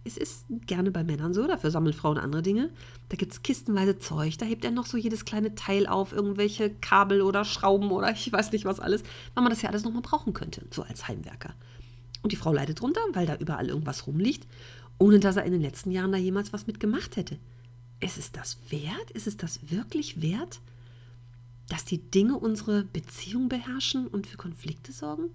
Es 0.09 0.17
ist 0.17 0.47
gerne 0.67 0.91
bei 0.91 1.05
Männern 1.05 1.35
so, 1.35 1.47
dafür 1.47 1.71
sammeln 1.71 1.93
Frauen 1.93 2.19
andere 2.19 2.43
Dinge. 2.43 2.71
Da 3.09 3.17
gibt 3.17 3.33
es 3.33 3.43
kistenweise 3.43 3.99
Zeug, 3.99 4.39
da 4.39 4.47
hebt 4.47 4.65
er 4.65 4.71
noch 4.71 4.87
so 4.87 4.97
jedes 4.97 5.25
kleine 5.25 5.55
Teil 5.55 5.87
auf, 5.87 6.13
irgendwelche 6.13 6.71
Kabel 6.71 7.23
oder 7.23 7.45
Schrauben 7.45 7.91
oder 7.91 8.13
ich 8.13 8.33
weiß 8.33 8.53
nicht 8.53 8.65
was 8.65 8.81
alles, 8.81 9.03
weil 9.35 9.43
man 9.43 9.51
das 9.51 9.63
ja 9.63 9.69
alles 9.69 9.85
nochmal 9.85 10.03
brauchen 10.03 10.33
könnte, 10.33 10.63
so 10.71 10.83
als 10.83 11.09
Heimwerker. 11.09 11.55
Und 12.23 12.33
die 12.33 12.37
Frau 12.37 12.53
leidet 12.53 12.81
drunter, 12.81 13.01
weil 13.13 13.27
da 13.27 13.37
überall 13.37 13.69
irgendwas 13.69 14.07
rumliegt, 14.07 14.47
ohne 14.99 15.21
dass 15.21 15.37
er 15.37 15.45
in 15.45 15.53
den 15.53 15.63
letzten 15.63 15.91
Jahren 15.91 16.13
da 16.13 16.19
jemals 16.19 16.53
was 16.53 16.67
mitgemacht 16.67 17.17
hätte. 17.17 17.39
Ist 18.01 18.19
es 18.19 18.33
das 18.33 18.59
wert? 18.71 19.11
Ist 19.13 19.27
es 19.27 19.37
das 19.37 19.61
wirklich 19.71 20.23
wert, 20.23 20.61
dass 21.69 21.85
die 21.85 21.99
Dinge 21.99 22.39
unsere 22.39 22.85
Beziehung 22.85 23.49
beherrschen 23.49 24.07
und 24.07 24.27
für 24.27 24.37
Konflikte 24.37 24.93
sorgen? 24.93 25.31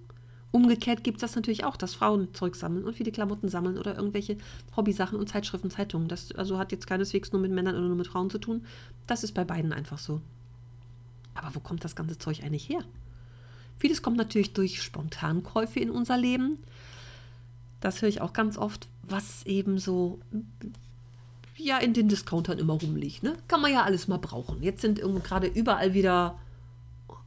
Umgekehrt 0.55 1.03
gibt 1.03 1.17
es 1.17 1.21
das 1.21 1.35
natürlich 1.35 1.63
auch, 1.63 1.75
dass 1.75 1.95
Frauen 1.95 2.31
Zeug 2.35 2.55
sammeln 2.55 2.85
und 2.85 2.95
viele 2.95 3.11
Klamotten 3.11 3.49
sammeln 3.49 3.79
oder 3.79 3.95
irgendwelche 3.95 4.37
Hobbysachen 4.75 5.17
und 5.17 5.27
Zeitschriften, 5.27 5.71
Zeitungen. 5.71 6.07
Das 6.07 6.31
also 6.33 6.59
hat 6.59 6.71
jetzt 6.71 6.85
keineswegs 6.85 7.31
nur 7.31 7.41
mit 7.41 7.51
Männern 7.51 7.73
oder 7.73 7.87
nur 7.87 7.95
mit 7.95 8.05
Frauen 8.05 8.29
zu 8.29 8.37
tun. 8.37 8.63
Das 9.07 9.23
ist 9.23 9.31
bei 9.31 9.45
beiden 9.45 9.73
einfach 9.73 9.97
so. 9.97 10.21
Aber 11.33 11.55
wo 11.55 11.59
kommt 11.59 11.83
das 11.83 11.95
ganze 11.95 12.19
Zeug 12.19 12.43
eigentlich 12.43 12.69
her? 12.69 12.81
Vieles 13.79 14.03
kommt 14.03 14.17
natürlich 14.17 14.53
durch 14.53 14.83
Spontankäufe 14.83 15.79
in 15.79 15.89
unser 15.89 16.19
Leben. 16.19 16.59
Das 17.81 18.03
höre 18.03 18.09
ich 18.09 18.21
auch 18.21 18.33
ganz 18.33 18.55
oft, 18.55 18.87
was 19.01 19.43
eben 19.47 19.79
so 19.79 20.19
ja 21.57 21.79
in 21.79 21.93
den 21.93 22.09
Discountern 22.09 22.59
immer 22.59 22.73
rumliegt. 22.73 23.23
Ne? 23.23 23.33
Kann 23.47 23.59
man 23.59 23.73
ja 23.73 23.81
alles 23.81 24.07
mal 24.07 24.19
brauchen. 24.19 24.61
Jetzt 24.61 24.81
sind 24.81 25.01
gerade 25.23 25.47
überall 25.47 25.95
wieder 25.95 26.37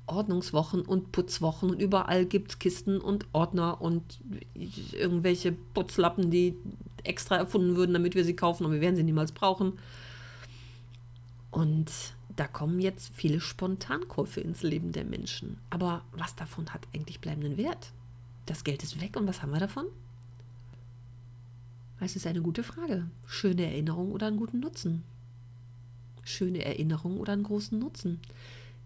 Ordnungswochen 0.06 0.82
und 0.82 1.12
Putzwochen 1.12 1.70
und 1.70 1.80
überall 1.80 2.26
gibt 2.26 2.52
es 2.52 2.58
Kisten 2.58 3.00
und 3.00 3.26
Ordner 3.32 3.80
und 3.80 4.20
irgendwelche 4.54 5.52
Putzlappen, 5.52 6.30
die 6.30 6.56
extra 7.02 7.36
erfunden 7.36 7.76
würden, 7.76 7.92
damit 7.92 8.14
wir 8.14 8.24
sie 8.24 8.36
kaufen, 8.36 8.64
und 8.64 8.72
wir 8.72 8.80
werden 8.80 8.96
sie 8.96 9.02
niemals 9.02 9.32
brauchen. 9.32 9.74
Und 11.50 11.90
da 12.36 12.46
kommen 12.46 12.80
jetzt 12.80 13.12
viele 13.14 13.40
Spontankäufe 13.40 14.40
ins 14.40 14.62
Leben 14.62 14.92
der 14.92 15.04
Menschen. 15.04 15.58
Aber 15.70 16.02
was 16.12 16.36
davon 16.36 16.72
hat 16.74 16.86
eigentlich 16.94 17.20
bleibenden 17.20 17.56
Wert? 17.56 17.92
Das 18.44 18.62
Geld 18.62 18.82
ist 18.82 19.00
weg 19.00 19.16
und 19.16 19.26
was 19.26 19.42
haben 19.42 19.52
wir 19.52 19.60
davon? 19.60 19.86
Es 21.98 22.14
ist 22.14 22.26
eine 22.26 22.42
gute 22.42 22.62
Frage. 22.62 23.08
Schöne 23.26 23.64
Erinnerung 23.64 24.12
oder 24.12 24.26
einen 24.26 24.36
guten 24.36 24.60
Nutzen? 24.60 25.02
Schöne 26.22 26.64
Erinnerung 26.64 27.18
oder 27.18 27.32
einen 27.32 27.44
großen 27.44 27.78
Nutzen? 27.78 28.20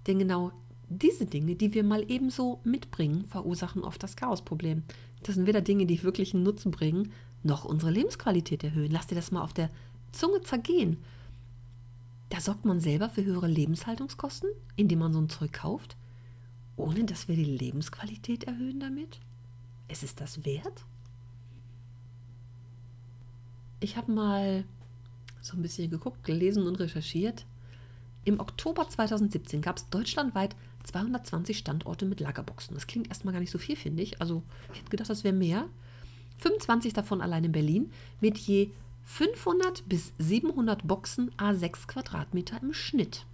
Denn 0.06 0.20
genau 0.20 0.52
diese 0.90 1.24
Dinge, 1.24 1.54
die 1.54 1.72
wir 1.72 1.84
mal 1.84 2.04
ebenso 2.10 2.60
mitbringen, 2.64 3.24
verursachen 3.24 3.84
oft 3.84 4.02
das 4.02 4.16
Chaosproblem. 4.16 4.82
Das 5.22 5.36
sind 5.36 5.46
weder 5.46 5.60
Dinge, 5.60 5.86
die 5.86 6.02
wirklich 6.02 6.34
einen 6.34 6.42
Nutzen 6.42 6.72
bringen, 6.72 7.12
noch 7.42 7.64
unsere 7.64 7.92
Lebensqualität 7.92 8.64
erhöhen. 8.64 8.90
Lass 8.90 9.06
dir 9.06 9.14
das 9.14 9.30
mal 9.30 9.42
auf 9.42 9.52
der 9.52 9.70
Zunge 10.12 10.42
zergehen. 10.42 10.98
Da 12.28 12.40
sorgt 12.40 12.64
man 12.64 12.80
selber 12.80 13.08
für 13.08 13.24
höhere 13.24 13.46
Lebenshaltungskosten, 13.46 14.50
indem 14.76 14.98
man 14.98 15.12
so 15.12 15.20
ein 15.20 15.28
Zeug 15.28 15.52
kauft, 15.52 15.96
ohne 16.76 17.04
dass 17.04 17.28
wir 17.28 17.36
die 17.36 17.44
Lebensqualität 17.44 18.44
erhöhen 18.44 18.80
damit? 18.80 19.20
Ist 19.88 20.02
es 20.02 20.14
das 20.16 20.44
wert? 20.44 20.84
Ich 23.78 23.96
habe 23.96 24.12
mal 24.12 24.64
so 25.40 25.56
ein 25.56 25.62
bisschen 25.62 25.90
geguckt, 25.90 26.24
gelesen 26.24 26.66
und 26.66 26.80
recherchiert. 26.80 27.46
Im 28.24 28.40
Oktober 28.40 28.88
2017 28.88 29.62
gab 29.62 29.78
es 29.78 29.88
deutschlandweit 29.88 30.54
220 30.84 31.58
Standorte 31.58 32.06
mit 32.06 32.20
Lagerboxen. 32.20 32.74
Das 32.74 32.86
klingt 32.86 33.08
erstmal 33.08 33.32
gar 33.32 33.40
nicht 33.40 33.50
so 33.50 33.58
viel, 33.58 33.76
finde 33.76 34.02
ich. 34.02 34.20
Also 34.20 34.42
ich 34.72 34.80
hätte 34.80 34.90
gedacht, 34.90 35.10
das 35.10 35.24
wäre 35.24 35.34
mehr. 35.34 35.66
25 36.38 36.92
davon 36.92 37.20
allein 37.20 37.44
in 37.44 37.52
Berlin 37.52 37.92
mit 38.20 38.38
je 38.38 38.70
500 39.04 39.88
bis 39.88 40.12
700 40.18 40.86
Boxen 40.86 41.30
A6 41.32 41.86
Quadratmeter 41.86 42.60
im 42.62 42.72
Schnitt. 42.72 43.26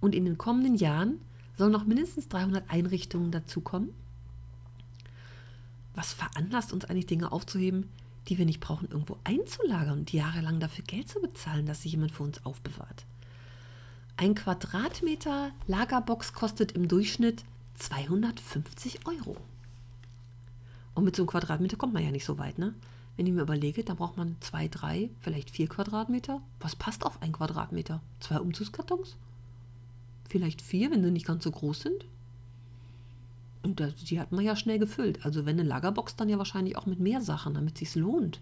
Und 0.00 0.14
in 0.14 0.24
den 0.24 0.38
kommenden 0.38 0.76
Jahren 0.76 1.20
sollen 1.56 1.72
noch 1.72 1.86
mindestens 1.86 2.28
300 2.28 2.70
Einrichtungen 2.70 3.30
dazukommen. 3.30 3.94
Was 5.94 6.12
veranlasst 6.12 6.72
uns 6.72 6.84
eigentlich 6.84 7.06
Dinge 7.06 7.32
aufzuheben, 7.32 7.88
die 8.28 8.38
wir 8.38 8.44
nicht 8.44 8.60
brauchen, 8.60 8.88
irgendwo 8.90 9.16
einzulagern 9.24 10.00
und 10.00 10.12
jahrelang 10.12 10.60
dafür 10.60 10.84
Geld 10.84 11.08
zu 11.08 11.20
bezahlen, 11.20 11.66
dass 11.66 11.82
sich 11.82 11.92
jemand 11.92 12.12
für 12.12 12.22
uns 12.22 12.44
aufbewahrt? 12.44 13.06
Ein 14.20 14.34
Quadratmeter 14.34 15.52
Lagerbox 15.68 16.32
kostet 16.32 16.72
im 16.72 16.88
Durchschnitt 16.88 17.44
250 17.76 19.06
Euro. 19.06 19.36
Und 20.94 21.04
mit 21.04 21.14
so 21.14 21.22
einem 21.22 21.28
Quadratmeter 21.28 21.76
kommt 21.76 21.94
man 21.94 22.02
ja 22.02 22.10
nicht 22.10 22.24
so 22.24 22.36
weit, 22.36 22.58
ne? 22.58 22.74
Wenn 23.16 23.26
ich 23.26 23.32
mir 23.32 23.42
überlege, 23.42 23.84
da 23.84 23.94
braucht 23.94 24.16
man 24.16 24.34
zwei, 24.40 24.66
drei, 24.66 25.10
vielleicht 25.20 25.50
vier 25.50 25.68
Quadratmeter. 25.68 26.42
Was 26.58 26.74
passt 26.74 27.06
auf 27.06 27.22
ein 27.22 27.30
Quadratmeter? 27.30 28.02
Zwei 28.18 28.40
Umzugskartons? 28.40 29.14
Vielleicht 30.28 30.62
vier, 30.62 30.90
wenn 30.90 31.04
sie 31.04 31.12
nicht 31.12 31.26
ganz 31.26 31.44
so 31.44 31.52
groß 31.52 31.78
sind? 31.78 32.04
Und 33.62 33.80
die 34.10 34.18
hat 34.18 34.32
man 34.32 34.44
ja 34.44 34.56
schnell 34.56 34.80
gefüllt. 34.80 35.24
Also 35.24 35.46
wenn 35.46 35.60
eine 35.60 35.68
Lagerbox, 35.68 36.16
dann 36.16 36.28
ja 36.28 36.38
wahrscheinlich 36.38 36.76
auch 36.76 36.86
mit 36.86 36.98
mehr 36.98 37.20
Sachen, 37.20 37.54
damit 37.54 37.74
es 37.74 37.92
sich 37.92 37.94
lohnt. 37.94 38.40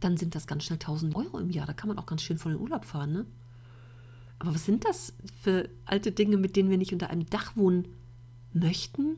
Dann 0.00 0.16
sind 0.16 0.34
das 0.34 0.46
ganz 0.46 0.64
schnell 0.64 0.78
1000 0.78 1.14
Euro 1.16 1.38
im 1.38 1.50
Jahr. 1.50 1.66
Da 1.66 1.74
kann 1.74 1.88
man 1.88 1.98
auch 1.98 2.06
ganz 2.06 2.22
schön 2.22 2.38
vor 2.38 2.50
den 2.50 2.62
Urlaub 2.62 2.86
fahren, 2.86 3.12
ne? 3.12 3.26
Aber 4.40 4.54
was 4.54 4.64
sind 4.64 4.84
das 4.84 5.12
für 5.42 5.68
alte 5.84 6.10
Dinge, 6.10 6.38
mit 6.38 6.56
denen 6.56 6.70
wir 6.70 6.78
nicht 6.78 6.92
unter 6.92 7.10
einem 7.10 7.26
Dach 7.26 7.56
wohnen 7.56 7.86
möchten? 8.52 9.16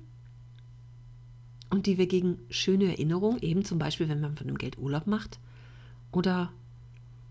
Und 1.70 1.86
die 1.86 1.96
wir 1.96 2.06
gegen 2.06 2.38
schöne 2.50 2.86
Erinnerungen, 2.86 3.40
eben 3.40 3.64
zum 3.64 3.78
Beispiel, 3.78 4.08
wenn 4.08 4.20
man 4.20 4.36
von 4.36 4.46
dem 4.46 4.58
Geld 4.58 4.76
Urlaub 4.76 5.06
macht, 5.06 5.38
oder 6.10 6.52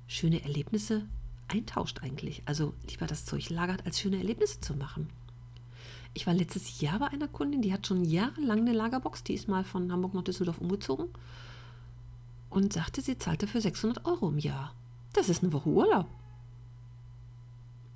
schöne 0.08 0.42
Erlebnisse 0.42 1.06
eintauscht 1.48 2.00
eigentlich. 2.02 2.42
Also 2.46 2.74
lieber 2.90 3.06
das 3.06 3.26
Zeug 3.26 3.50
lagert, 3.50 3.86
als 3.86 4.00
schöne 4.00 4.18
Erlebnisse 4.18 4.62
zu 4.62 4.74
machen. 4.74 5.10
Ich 6.14 6.26
war 6.28 6.34
letztes 6.34 6.82
Jahr 6.82 7.00
bei 7.00 7.08
einer 7.08 7.28
Kundin, 7.28 7.62
die 7.62 7.74
hat 7.74 7.88
schon 7.88 8.04
jahrelang 8.04 8.62
eine 8.62 8.74
Lagerbox, 8.74 9.24
die 9.24 9.34
ist 9.34 9.48
mal 9.48 9.64
von 9.64 9.92
Hamburg 9.92 10.14
nach 10.14 10.24
Düsseldorf 10.24 10.60
umgezogen 10.60 11.10
und 12.50 12.74
sagte, 12.74 13.02
sie 13.02 13.18
zahlte 13.18 13.48
für 13.48 13.62
600 13.62 14.06
Euro 14.06 14.30
im 14.30 14.40
Jahr. 14.40 14.74
Das 15.14 15.30
ist 15.30 15.44
eine 15.44 15.54
Woche 15.54 15.70
Urlaub. 15.70 16.08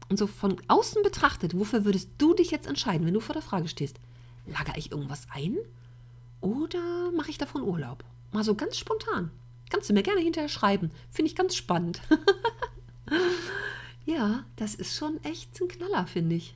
Und 0.09 0.17
so 0.17 0.27
von 0.27 0.61
außen 0.67 1.01
betrachtet, 1.03 1.57
wofür 1.57 1.85
würdest 1.85 2.09
du 2.17 2.33
dich 2.33 2.51
jetzt 2.51 2.67
entscheiden, 2.67 3.07
wenn 3.07 3.13
du 3.13 3.19
vor 3.19 3.33
der 3.33 3.41
Frage 3.41 3.67
stehst? 3.67 3.99
Lagere 4.45 4.77
ich 4.77 4.91
irgendwas 4.91 5.27
ein 5.33 5.57
oder 6.41 7.11
mache 7.11 7.31
ich 7.31 7.37
davon 7.37 7.63
Urlaub? 7.63 8.03
Mal 8.31 8.43
so 8.43 8.53
ganz 8.53 8.77
spontan. 8.77 9.31
Kannst 9.69 9.89
du 9.89 9.93
mir 9.93 10.03
gerne 10.03 10.21
hinterher 10.21 10.49
schreiben. 10.49 10.91
Finde 11.09 11.29
ich 11.29 11.35
ganz 11.35 11.55
spannend. 11.55 12.01
ja, 14.05 14.43
das 14.55 14.75
ist 14.75 14.95
schon 14.95 15.23
echt 15.23 15.59
ein 15.59 15.67
Knaller, 15.67 16.05
finde 16.05 16.35
ich. 16.35 16.55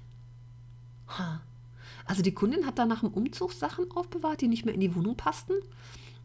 Also 2.06 2.22
die 2.22 2.34
Kundin 2.34 2.68
hat 2.68 2.78
dann 2.78 2.90
nach 2.90 3.00
dem 3.00 3.10
Umzug 3.10 3.52
Sachen 3.54 3.90
aufbewahrt, 3.92 4.42
die 4.42 4.48
nicht 4.48 4.66
mehr 4.66 4.76
in 4.76 4.80
die 4.80 4.94
Wohnung 4.96 5.16
passten. 5.16 5.54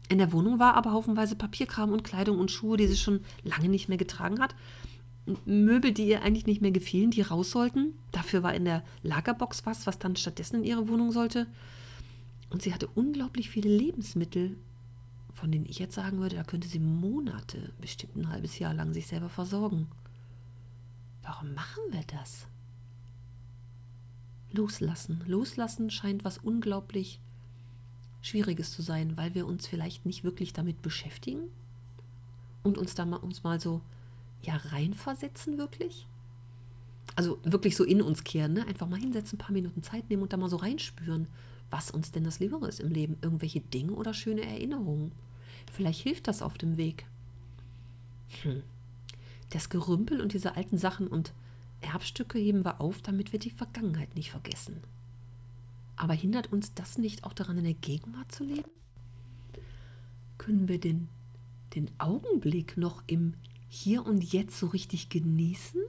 In 0.09 0.19
der 0.19 0.31
Wohnung 0.31 0.59
war 0.59 0.75
aber 0.75 0.91
haufenweise 0.91 1.35
Papierkram 1.35 1.91
und 1.91 2.03
Kleidung 2.03 2.37
und 2.37 2.51
Schuhe, 2.51 2.77
die 2.77 2.87
sie 2.87 2.97
schon 2.97 3.23
lange 3.43 3.69
nicht 3.69 3.89
mehr 3.89 3.97
getragen 3.97 4.39
hat. 4.39 4.53
Möbel, 5.45 5.91
die 5.91 6.07
ihr 6.07 6.21
eigentlich 6.21 6.45
nicht 6.45 6.61
mehr 6.61 6.71
gefielen, 6.71 7.11
die 7.11 7.21
raus 7.21 7.51
sollten. 7.51 7.93
Dafür 8.11 8.43
war 8.43 8.53
in 8.53 8.65
der 8.65 8.83
Lagerbox 9.01 9.65
was, 9.65 9.87
was 9.87 9.97
dann 9.97 10.15
stattdessen 10.15 10.57
in 10.57 10.63
ihre 10.63 10.87
Wohnung 10.87 11.11
sollte. 11.11 11.47
Und 12.49 12.61
sie 12.61 12.73
hatte 12.73 12.87
unglaublich 12.93 13.49
viele 13.49 13.69
Lebensmittel, 13.69 14.55
von 15.33 15.51
denen 15.51 15.65
ich 15.65 15.79
jetzt 15.79 15.95
sagen 15.95 16.19
würde, 16.19 16.35
da 16.35 16.43
könnte 16.43 16.67
sie 16.67 16.79
Monate, 16.79 17.73
bestimmt 17.81 18.15
ein 18.15 18.29
halbes 18.29 18.59
Jahr 18.59 18.73
lang 18.73 18.93
sich 18.93 19.07
selber 19.07 19.29
versorgen. 19.29 19.87
Warum 21.23 21.53
machen 21.55 21.81
wir 21.89 22.03
das? 22.07 22.45
Loslassen. 24.51 25.23
Loslassen 25.25 25.89
scheint 25.89 26.23
was 26.23 26.37
unglaublich 26.37 27.19
Schwieriges 28.21 28.71
zu 28.71 28.81
sein, 28.81 29.17
weil 29.17 29.35
wir 29.35 29.45
uns 29.45 29.67
vielleicht 29.67 30.05
nicht 30.05 30.23
wirklich 30.23 30.53
damit 30.53 30.81
beschäftigen 30.81 31.49
und 32.63 32.77
uns 32.77 32.95
da 32.95 33.05
mal, 33.05 33.17
uns 33.17 33.43
mal 33.43 33.59
so 33.59 33.81
ja 34.45 34.55
reinversetzen 34.55 35.57
wirklich. 35.57 36.07
Also 37.15 37.39
wirklich 37.43 37.75
so 37.75 37.83
in 37.83 38.01
uns 38.01 38.23
kehren, 38.23 38.53
ne? 38.53 38.67
einfach 38.67 38.87
mal 38.87 38.99
hinsetzen, 38.99 39.37
ein 39.37 39.43
paar 39.43 39.53
Minuten 39.53 39.83
Zeit 39.83 40.09
nehmen 40.09 40.23
und 40.23 40.33
da 40.33 40.37
mal 40.37 40.49
so 40.49 40.57
reinspüren, 40.57 41.27
was 41.69 41.91
uns 41.91 42.11
denn 42.11 42.23
das 42.23 42.39
Liebere 42.39 42.67
ist 42.67 42.79
im 42.79 42.89
Leben. 42.89 43.17
Irgendwelche 43.21 43.61
Dinge 43.61 43.93
oder 43.93 44.13
schöne 44.13 44.43
Erinnerungen. 44.43 45.11
Vielleicht 45.71 46.01
hilft 46.01 46.27
das 46.27 46.41
auf 46.41 46.57
dem 46.57 46.77
Weg. 46.77 47.05
Hm. 48.41 48.63
Das 49.51 49.69
Gerümpel 49.69 50.21
und 50.21 50.33
diese 50.33 50.55
alten 50.55 50.77
Sachen 50.77 51.07
und 51.07 51.33
Erbstücke 51.81 52.39
heben 52.39 52.65
wir 52.65 52.81
auf, 52.81 53.01
damit 53.01 53.31
wir 53.31 53.39
die 53.39 53.51
Vergangenheit 53.51 54.15
nicht 54.15 54.31
vergessen. 54.31 54.81
Aber 55.95 56.13
hindert 56.13 56.51
uns 56.51 56.73
das 56.73 56.97
nicht 56.97 57.23
auch 57.23 57.33
daran, 57.33 57.57
in 57.57 57.63
der 57.63 57.73
Gegenwart 57.73 58.31
zu 58.31 58.43
leben? 58.43 58.69
Können 60.37 60.67
wir 60.67 60.79
den, 60.79 61.07
den 61.75 61.89
Augenblick 61.99 62.75
noch 62.75 63.03
im 63.07 63.35
hier 63.67 64.05
und 64.05 64.23
jetzt 64.23 64.57
so 64.57 64.67
richtig 64.67 65.09
genießen? 65.09 65.81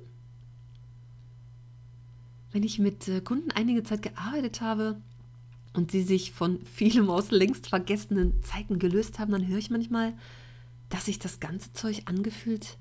Wenn 2.52 2.62
ich 2.62 2.78
mit 2.78 3.08
äh, 3.08 3.20
Kunden 3.20 3.50
einige 3.50 3.82
Zeit 3.82 4.02
gearbeitet 4.02 4.60
habe 4.60 5.00
und 5.74 5.90
sie 5.90 6.02
sich 6.02 6.32
von 6.32 6.64
vielem 6.64 7.10
aus 7.10 7.30
längst 7.30 7.68
vergessenen 7.68 8.42
Zeiten 8.42 8.78
gelöst 8.78 9.18
haben, 9.18 9.32
dann 9.32 9.46
höre 9.46 9.58
ich 9.58 9.70
manchmal, 9.70 10.14
dass 10.88 11.06
sich 11.06 11.18
das 11.18 11.40
ganze 11.40 11.72
Zeug 11.72 12.02
angefühlt 12.06 12.78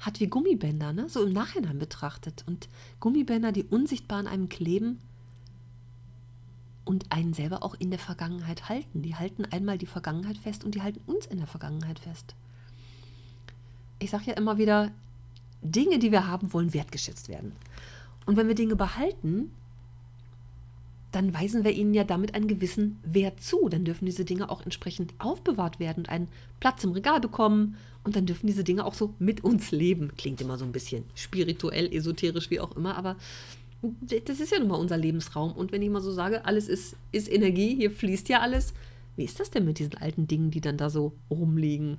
hat 0.00 0.20
wie 0.20 0.28
Gummibänder, 0.28 0.92
ne? 0.92 1.08
so 1.08 1.24
im 1.24 1.32
Nachhinein 1.32 1.78
betrachtet. 1.78 2.44
Und 2.46 2.68
Gummibänder, 3.00 3.52
die 3.52 3.64
unsichtbar 3.64 4.18
an 4.18 4.26
einem 4.26 4.48
kleben 4.48 5.00
und 6.84 7.10
einen 7.12 7.34
selber 7.34 7.62
auch 7.62 7.74
in 7.74 7.90
der 7.90 7.98
Vergangenheit 7.98 8.68
halten. 8.68 9.02
Die 9.02 9.16
halten 9.16 9.44
einmal 9.44 9.78
die 9.78 9.86
Vergangenheit 9.86 10.38
fest 10.38 10.64
und 10.64 10.74
die 10.74 10.82
halten 10.82 11.00
uns 11.06 11.26
in 11.26 11.38
der 11.38 11.46
Vergangenheit 11.46 11.98
fest 11.98 12.34
ich 13.98 14.10
sage 14.10 14.24
ja 14.26 14.32
immer 14.34 14.58
wieder, 14.58 14.90
Dinge, 15.62 15.98
die 15.98 16.12
wir 16.12 16.26
haben 16.26 16.52
wollen, 16.52 16.74
wertgeschätzt 16.74 17.28
werden. 17.28 17.52
Und 18.26 18.36
wenn 18.36 18.48
wir 18.48 18.54
Dinge 18.54 18.76
behalten, 18.76 19.50
dann 21.12 21.32
weisen 21.32 21.64
wir 21.64 21.72
ihnen 21.72 21.94
ja 21.94 22.04
damit 22.04 22.34
einen 22.34 22.48
gewissen 22.48 22.98
Wert 23.02 23.42
zu. 23.42 23.68
Dann 23.68 23.84
dürfen 23.84 24.06
diese 24.06 24.24
Dinge 24.24 24.50
auch 24.50 24.62
entsprechend 24.62 25.14
aufbewahrt 25.18 25.80
werden 25.80 26.00
und 26.00 26.08
einen 26.10 26.28
Platz 26.60 26.84
im 26.84 26.92
Regal 26.92 27.20
bekommen. 27.20 27.76
Und 28.04 28.14
dann 28.14 28.26
dürfen 28.26 28.46
diese 28.46 28.64
Dinge 28.64 28.84
auch 28.84 28.94
so 28.94 29.14
mit 29.18 29.42
uns 29.42 29.70
leben. 29.70 30.12
Klingt 30.16 30.40
immer 30.40 30.58
so 30.58 30.64
ein 30.64 30.72
bisschen 30.72 31.04
spirituell, 31.14 31.92
esoterisch, 31.92 32.50
wie 32.50 32.60
auch 32.60 32.76
immer, 32.76 32.96
aber 32.96 33.16
das 34.00 34.40
ist 34.40 34.52
ja 34.52 34.58
nun 34.58 34.68
mal 34.68 34.76
unser 34.76 34.96
Lebensraum. 34.96 35.52
Und 35.52 35.72
wenn 35.72 35.82
ich 35.82 35.90
mal 35.90 36.02
so 36.02 36.12
sage, 36.12 36.44
alles 36.44 36.68
ist, 36.68 36.96
ist 37.12 37.30
Energie, 37.30 37.76
hier 37.76 37.90
fließt 37.90 38.28
ja 38.28 38.40
alles, 38.40 38.74
wie 39.16 39.24
ist 39.24 39.40
das 39.40 39.50
denn 39.50 39.64
mit 39.64 39.78
diesen 39.78 39.94
alten 39.96 40.26
Dingen, 40.26 40.50
die 40.50 40.60
dann 40.60 40.76
da 40.76 40.90
so 40.90 41.12
rumliegen? 41.30 41.98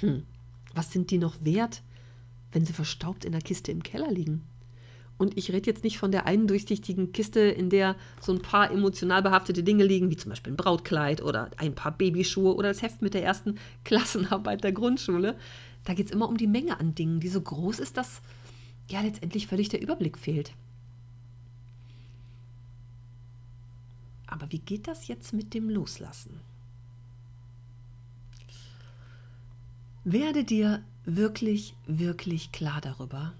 Hm. 0.00 0.24
Was 0.74 0.92
sind 0.92 1.10
die 1.10 1.18
noch 1.18 1.36
wert, 1.44 1.82
wenn 2.52 2.64
sie 2.64 2.72
verstaubt 2.72 3.24
in 3.24 3.32
der 3.32 3.40
Kiste 3.40 3.72
im 3.72 3.82
Keller 3.82 4.10
liegen? 4.10 4.42
Und 5.18 5.36
ich 5.36 5.52
rede 5.52 5.70
jetzt 5.70 5.84
nicht 5.84 5.98
von 5.98 6.10
der 6.10 6.26
einen 6.26 6.48
durchsichtigen 6.48 7.12
Kiste, 7.12 7.40
in 7.40 7.70
der 7.70 7.96
so 8.20 8.32
ein 8.32 8.42
paar 8.42 8.70
emotional 8.70 9.22
behaftete 9.22 9.62
Dinge 9.62 9.84
liegen, 9.84 10.10
wie 10.10 10.16
zum 10.16 10.30
Beispiel 10.30 10.52
ein 10.52 10.56
Brautkleid 10.56 11.22
oder 11.22 11.50
ein 11.58 11.74
paar 11.74 11.92
Babyschuhe 11.92 12.54
oder 12.54 12.68
das 12.68 12.82
Heft 12.82 13.02
mit 13.02 13.14
der 13.14 13.22
ersten 13.22 13.56
Klassenarbeit 13.84 14.64
der 14.64 14.72
Grundschule. 14.72 15.36
Da 15.84 15.94
geht 15.94 16.06
es 16.06 16.12
immer 16.12 16.28
um 16.28 16.36
die 16.36 16.46
Menge 16.46 16.80
an 16.80 16.94
Dingen, 16.94 17.20
die 17.20 17.28
so 17.28 17.40
groß 17.40 17.78
ist, 17.78 17.96
dass 17.96 18.20
ja 18.88 19.00
letztendlich 19.00 19.46
völlig 19.46 19.68
der 19.68 19.82
Überblick 19.82 20.18
fehlt. 20.18 20.52
Aber 24.26 24.50
wie 24.50 24.58
geht 24.58 24.88
das 24.88 25.08
jetzt 25.08 25.32
mit 25.32 25.54
dem 25.54 25.68
Loslassen? 25.68 26.40
Werde 30.04 30.42
dir 30.42 30.82
wirklich, 31.04 31.76
wirklich 31.86 32.50
klar 32.50 32.80
darüber, 32.80 33.34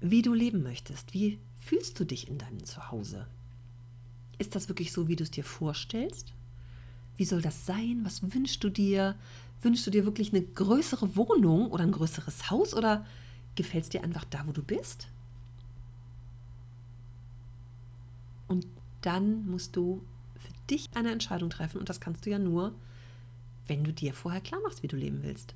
wie 0.00 0.22
du 0.22 0.34
leben 0.34 0.64
möchtest. 0.64 1.14
Wie 1.14 1.38
fühlst 1.60 1.98
du 2.00 2.04
dich 2.04 2.28
in 2.28 2.38
deinem 2.38 2.64
Zuhause? 2.64 3.26
Ist 4.38 4.56
das 4.56 4.68
wirklich 4.68 4.92
so, 4.92 5.06
wie 5.06 5.14
du 5.14 5.22
es 5.22 5.30
dir 5.30 5.44
vorstellst? 5.44 6.32
Wie 7.16 7.24
soll 7.24 7.40
das 7.40 7.66
sein? 7.66 8.00
Was 8.04 8.22
wünschst 8.34 8.62
du 8.64 8.68
dir? 8.68 9.14
Wünschst 9.62 9.86
du 9.86 9.92
dir 9.92 10.04
wirklich 10.04 10.32
eine 10.32 10.42
größere 10.42 11.14
Wohnung 11.14 11.70
oder 11.70 11.84
ein 11.84 11.92
größeres 11.92 12.50
Haus 12.50 12.74
oder 12.74 13.06
gefällt 13.54 13.84
es 13.84 13.90
dir 13.90 14.02
einfach 14.02 14.24
da, 14.24 14.44
wo 14.46 14.52
du 14.52 14.62
bist? 14.62 15.08
Und 18.48 18.66
dann 19.02 19.46
musst 19.46 19.76
du 19.76 20.02
für 20.36 20.52
dich 20.68 20.90
eine 20.94 21.12
Entscheidung 21.12 21.50
treffen 21.50 21.78
und 21.78 21.88
das 21.88 22.00
kannst 22.00 22.26
du 22.26 22.30
ja 22.30 22.38
nur, 22.38 22.74
wenn 23.68 23.84
du 23.84 23.92
dir 23.92 24.14
vorher 24.14 24.40
klar 24.40 24.60
machst, 24.62 24.82
wie 24.82 24.88
du 24.88 24.96
leben 24.96 25.22
willst. 25.22 25.54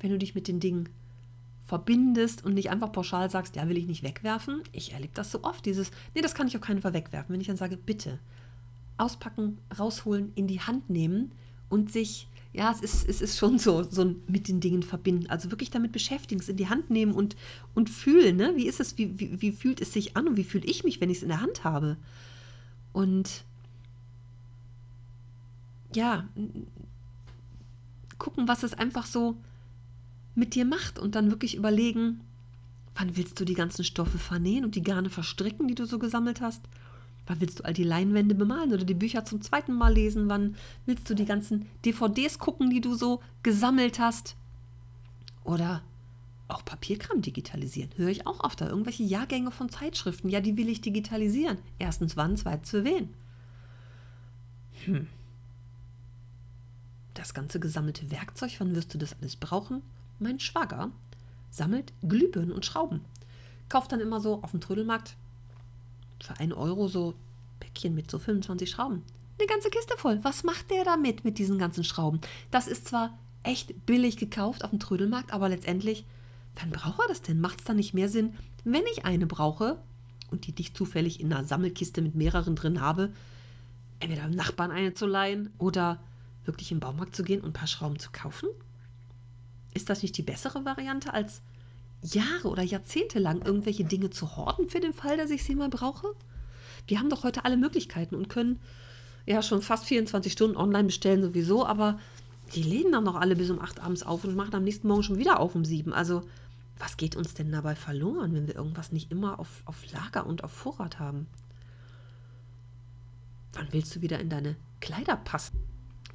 Wenn 0.00 0.10
du 0.10 0.18
dich 0.18 0.34
mit 0.34 0.48
den 0.48 0.60
Dingen 0.60 0.88
verbindest 1.68 2.44
und 2.44 2.54
nicht 2.54 2.70
einfach 2.70 2.92
pauschal 2.92 3.30
sagst, 3.30 3.56
ja, 3.56 3.68
will 3.68 3.76
ich 3.76 3.86
nicht 3.86 4.02
wegwerfen. 4.02 4.62
Ich 4.72 4.92
erlebe 4.94 5.12
das 5.14 5.30
so 5.30 5.42
oft, 5.42 5.66
dieses, 5.66 5.90
nee, 6.14 6.22
das 6.22 6.34
kann 6.34 6.46
ich 6.46 6.56
auf 6.56 6.62
keinen 6.62 6.80
Fall 6.80 6.94
wegwerfen. 6.94 7.32
Wenn 7.32 7.42
ich 7.42 7.46
dann 7.46 7.58
sage, 7.58 7.76
bitte, 7.76 8.18
auspacken, 8.96 9.58
rausholen, 9.78 10.32
in 10.34 10.46
die 10.46 10.60
Hand 10.60 10.88
nehmen 10.88 11.30
und 11.68 11.92
sich, 11.92 12.26
ja, 12.54 12.72
es 12.72 12.80
ist, 12.80 13.06
es 13.06 13.20
ist 13.20 13.38
schon 13.38 13.58
so, 13.58 13.82
so 13.82 14.14
mit 14.26 14.48
den 14.48 14.60
Dingen 14.60 14.82
verbinden. 14.82 15.26
Also 15.28 15.50
wirklich 15.50 15.70
damit 15.70 15.92
beschäftigen, 15.92 16.40
es 16.40 16.48
in 16.48 16.56
die 16.56 16.68
Hand 16.68 16.88
nehmen 16.88 17.12
und, 17.12 17.36
und 17.74 17.90
fühlen, 17.90 18.36
ne? 18.36 18.54
Wie 18.56 18.66
ist 18.66 18.80
es, 18.80 18.96
wie, 18.96 19.20
wie, 19.20 19.42
wie 19.42 19.52
fühlt 19.52 19.82
es 19.82 19.92
sich 19.92 20.16
an 20.16 20.26
und 20.26 20.36
wie 20.38 20.44
fühle 20.44 20.66
ich 20.66 20.84
mich, 20.84 21.02
wenn 21.02 21.10
ich 21.10 21.18
es 21.18 21.22
in 21.22 21.28
der 21.28 21.42
Hand 21.42 21.64
habe? 21.64 21.98
Und 22.94 23.44
ja, 25.94 26.26
gucken, 28.18 28.48
was 28.48 28.62
es 28.62 28.72
einfach 28.72 29.04
so 29.04 29.36
mit 30.38 30.54
dir 30.54 30.64
macht 30.64 30.98
und 30.98 31.14
dann 31.14 31.30
wirklich 31.30 31.56
überlegen, 31.56 32.20
wann 32.94 33.16
willst 33.16 33.38
du 33.38 33.44
die 33.44 33.54
ganzen 33.54 33.84
Stoffe 33.84 34.18
vernähen 34.18 34.64
und 34.64 34.74
die 34.74 34.82
Garne 34.82 35.10
verstricken, 35.10 35.68
die 35.68 35.74
du 35.74 35.84
so 35.84 35.98
gesammelt 35.98 36.40
hast? 36.40 36.62
Wann 37.26 37.40
willst 37.40 37.58
du 37.58 37.64
all 37.64 37.74
die 37.74 37.84
Leinwände 37.84 38.34
bemalen 38.34 38.72
oder 38.72 38.84
die 38.84 38.94
Bücher 38.94 39.24
zum 39.24 39.42
zweiten 39.42 39.74
Mal 39.74 39.92
lesen? 39.92 40.28
Wann 40.28 40.56
willst 40.86 41.10
du 41.10 41.14
die 41.14 41.26
ganzen 41.26 41.66
DVDs 41.84 42.38
gucken, 42.38 42.70
die 42.70 42.80
du 42.80 42.94
so 42.94 43.20
gesammelt 43.42 43.98
hast? 43.98 44.34
Oder 45.44 45.82
auch 46.48 46.64
Papierkram 46.64 47.20
digitalisieren. 47.20 47.90
Höre 47.96 48.08
ich 48.08 48.26
auch 48.26 48.40
oft 48.40 48.60
da. 48.60 48.68
Irgendwelche 48.68 49.02
Jahrgänge 49.02 49.50
von 49.50 49.68
Zeitschriften. 49.68 50.30
Ja, 50.30 50.40
die 50.40 50.56
will 50.56 50.70
ich 50.70 50.80
digitalisieren. 50.80 51.58
Erstens 51.78 52.16
wann, 52.16 52.36
zweitens 52.38 52.70
für 52.70 52.84
wen? 52.84 53.10
Hm. 54.86 55.06
Das 57.12 57.34
ganze 57.34 57.60
gesammelte 57.60 58.10
Werkzeug, 58.10 58.52
wann 58.58 58.74
wirst 58.74 58.94
du 58.94 58.98
das 58.98 59.16
alles 59.20 59.36
brauchen? 59.36 59.82
Mein 60.18 60.40
Schwager 60.40 60.90
sammelt 61.50 61.92
Glühbirnen 62.02 62.52
und 62.52 62.66
Schrauben. 62.66 63.00
Kauft 63.68 63.92
dann 63.92 64.00
immer 64.00 64.20
so 64.20 64.42
auf 64.42 64.50
dem 64.50 64.60
Trödelmarkt 64.60 65.16
für 66.22 66.38
einen 66.38 66.52
Euro 66.52 66.88
so 66.88 67.14
Päckchen 67.60 67.94
mit 67.94 68.10
so 68.10 68.18
25 68.18 68.70
Schrauben. 68.70 69.02
Eine 69.38 69.46
ganze 69.46 69.70
Kiste 69.70 69.96
voll. 69.96 70.18
Was 70.22 70.42
macht 70.42 70.70
der 70.70 70.84
damit 70.84 71.24
mit 71.24 71.38
diesen 71.38 71.58
ganzen 71.58 71.84
Schrauben? 71.84 72.20
Das 72.50 72.66
ist 72.66 72.88
zwar 72.88 73.16
echt 73.44 73.86
billig 73.86 74.16
gekauft 74.16 74.64
auf 74.64 74.70
dem 74.70 74.80
Trödelmarkt, 74.80 75.32
aber 75.32 75.48
letztendlich, 75.48 76.04
wann 76.56 76.70
braucht 76.70 77.00
er 77.00 77.08
das 77.08 77.22
denn? 77.22 77.40
Macht 77.40 77.60
es 77.60 77.64
dann 77.64 77.76
nicht 77.76 77.94
mehr 77.94 78.08
Sinn, 78.08 78.34
wenn 78.64 78.82
ich 78.92 79.04
eine 79.04 79.26
brauche 79.26 79.78
und 80.30 80.46
die 80.46 80.52
dich 80.52 80.74
zufällig 80.74 81.20
in 81.20 81.32
einer 81.32 81.44
Sammelkiste 81.44 82.02
mit 82.02 82.16
mehreren 82.16 82.56
drin 82.56 82.80
habe, 82.80 83.12
entweder 84.00 84.22
dem 84.22 84.34
Nachbarn 84.34 84.72
eine 84.72 84.94
zu 84.94 85.06
leihen 85.06 85.50
oder 85.58 86.00
wirklich 86.44 86.72
im 86.72 86.80
Baumarkt 86.80 87.14
zu 87.14 87.22
gehen 87.22 87.40
und 87.40 87.50
ein 87.50 87.52
paar 87.52 87.68
Schrauben 87.68 87.98
zu 87.98 88.10
kaufen? 88.10 88.48
Ist 89.74 89.90
das 89.90 90.02
nicht 90.02 90.16
die 90.16 90.22
bessere 90.22 90.64
Variante, 90.64 91.12
als 91.12 91.42
Jahre 92.02 92.48
oder 92.48 92.62
Jahrzehnte 92.62 93.18
lang 93.18 93.42
irgendwelche 93.44 93.84
Dinge 93.84 94.10
zu 94.10 94.36
horten 94.36 94.68
für 94.68 94.80
den 94.80 94.92
Fall, 94.92 95.16
dass 95.16 95.30
ich 95.30 95.44
sie 95.44 95.54
mal 95.54 95.68
brauche? 95.68 96.14
Wir 96.86 96.98
haben 96.98 97.10
doch 97.10 97.24
heute 97.24 97.44
alle 97.44 97.56
Möglichkeiten 97.56 98.14
und 98.14 98.28
können 98.28 98.60
ja 99.26 99.42
schon 99.42 99.62
fast 99.62 99.84
24 99.84 100.32
Stunden 100.32 100.56
online 100.56 100.84
bestellen 100.84 101.22
sowieso, 101.22 101.66
aber 101.66 101.98
die 102.54 102.62
Läden 102.62 102.92
dann 102.92 103.04
noch 103.04 103.16
alle 103.16 103.36
bis 103.36 103.50
um 103.50 103.60
8 103.60 103.80
abends 103.80 104.02
auf 104.02 104.24
und 104.24 104.34
machen 104.34 104.54
am 104.54 104.64
nächsten 104.64 104.88
Morgen 104.88 105.02
schon 105.02 105.18
wieder 105.18 105.40
auf 105.40 105.54
um 105.54 105.64
7. 105.64 105.92
Also 105.92 106.22
was 106.78 106.96
geht 106.96 107.16
uns 107.16 107.34
denn 107.34 107.50
dabei 107.50 107.74
verloren, 107.74 108.34
wenn 108.34 108.46
wir 108.46 108.54
irgendwas 108.54 108.92
nicht 108.92 109.10
immer 109.10 109.38
auf, 109.38 109.62
auf 109.64 109.92
Lager 109.92 110.26
und 110.26 110.44
auf 110.44 110.52
Vorrat 110.52 110.98
haben? 110.98 111.26
Wann 113.52 113.68
willst 113.72 113.94
du 113.96 114.00
wieder 114.00 114.20
in 114.20 114.30
deine 114.30 114.56
Kleider 114.80 115.16
passen? 115.16 115.67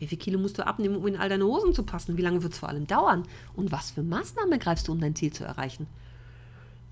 Wie 0.03 0.07
viel 0.07 0.17
Kilo 0.17 0.37
musst 0.37 0.57
du 0.57 0.67
abnehmen, 0.67 0.97
um 0.97 1.07
in 1.07 1.15
all 1.15 1.29
deine 1.29 1.45
Hosen 1.45 1.73
zu 1.73 1.83
passen? 1.83 2.17
Wie 2.17 2.21
lange 2.21 2.43
wird 2.43 2.51
es 2.51 2.59
vor 2.59 2.67
allem 2.67 2.87
dauern? 2.87 3.23
Und 3.55 3.71
was 3.71 3.91
für 3.91 4.03
Maßnahmen 4.03 4.59
greifst 4.59 4.89
du, 4.89 4.91
um 4.91 4.99
dein 4.99 5.15
Ziel 5.15 5.31
zu 5.31 5.45
erreichen? 5.45 5.87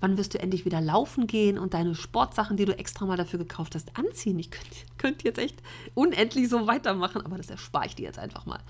Wann 0.00 0.16
wirst 0.16 0.32
du 0.32 0.40
endlich 0.40 0.64
wieder 0.64 0.80
laufen 0.80 1.26
gehen 1.26 1.58
und 1.58 1.74
deine 1.74 1.94
Sportsachen, 1.94 2.56
die 2.56 2.64
du 2.64 2.76
extra 2.76 3.04
mal 3.04 3.18
dafür 3.18 3.38
gekauft 3.38 3.74
hast, 3.74 3.96
anziehen? 3.98 4.38
Ich 4.38 4.50
könnte 4.50 4.76
könnt 4.96 5.22
jetzt 5.24 5.38
echt 5.38 5.62
unendlich 5.94 6.48
so 6.48 6.66
weitermachen, 6.66 7.20
aber 7.20 7.36
das 7.36 7.50
erspare 7.50 7.86
ich 7.86 7.96
dir 7.96 8.06
jetzt 8.06 8.18
einfach 8.18 8.46
mal. 8.46 8.60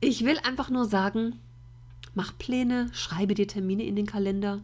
Ich 0.00 0.24
will 0.24 0.38
einfach 0.38 0.70
nur 0.70 0.86
sagen, 0.86 1.38
mach 2.14 2.36
Pläne, 2.38 2.88
schreibe 2.92 3.34
dir 3.34 3.46
Termine 3.46 3.84
in 3.84 3.96
den 3.96 4.06
Kalender 4.06 4.62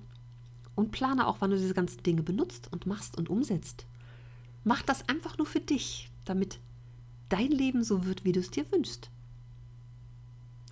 und 0.74 0.92
plane 0.92 1.26
auch, 1.26 1.36
wann 1.40 1.50
du 1.50 1.58
diese 1.58 1.74
ganzen 1.74 2.02
Dinge 2.02 2.22
benutzt 2.22 2.68
und 2.72 2.86
machst 2.86 3.18
und 3.18 3.28
umsetzt. 3.28 3.84
Mach 4.64 4.82
das 4.82 5.08
einfach 5.08 5.36
nur 5.36 5.46
für 5.46 5.60
dich, 5.60 6.10
damit 6.24 6.58
dein 7.32 7.50
Leben 7.50 7.82
so 7.82 8.04
wird, 8.04 8.24
wie 8.24 8.32
du 8.32 8.40
es 8.40 8.50
dir 8.50 8.70
wünschst. 8.70 9.10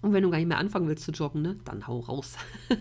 Und 0.03 0.12
wenn 0.12 0.23
du 0.23 0.31
gar 0.31 0.38
nicht 0.38 0.49
mehr 0.49 0.59
anfangen 0.59 0.88
willst 0.88 1.05
zu 1.05 1.12
joggen, 1.12 1.42
ne, 1.42 1.57
dann 1.64 1.87
hau 1.87 2.01
raus. 2.01 2.37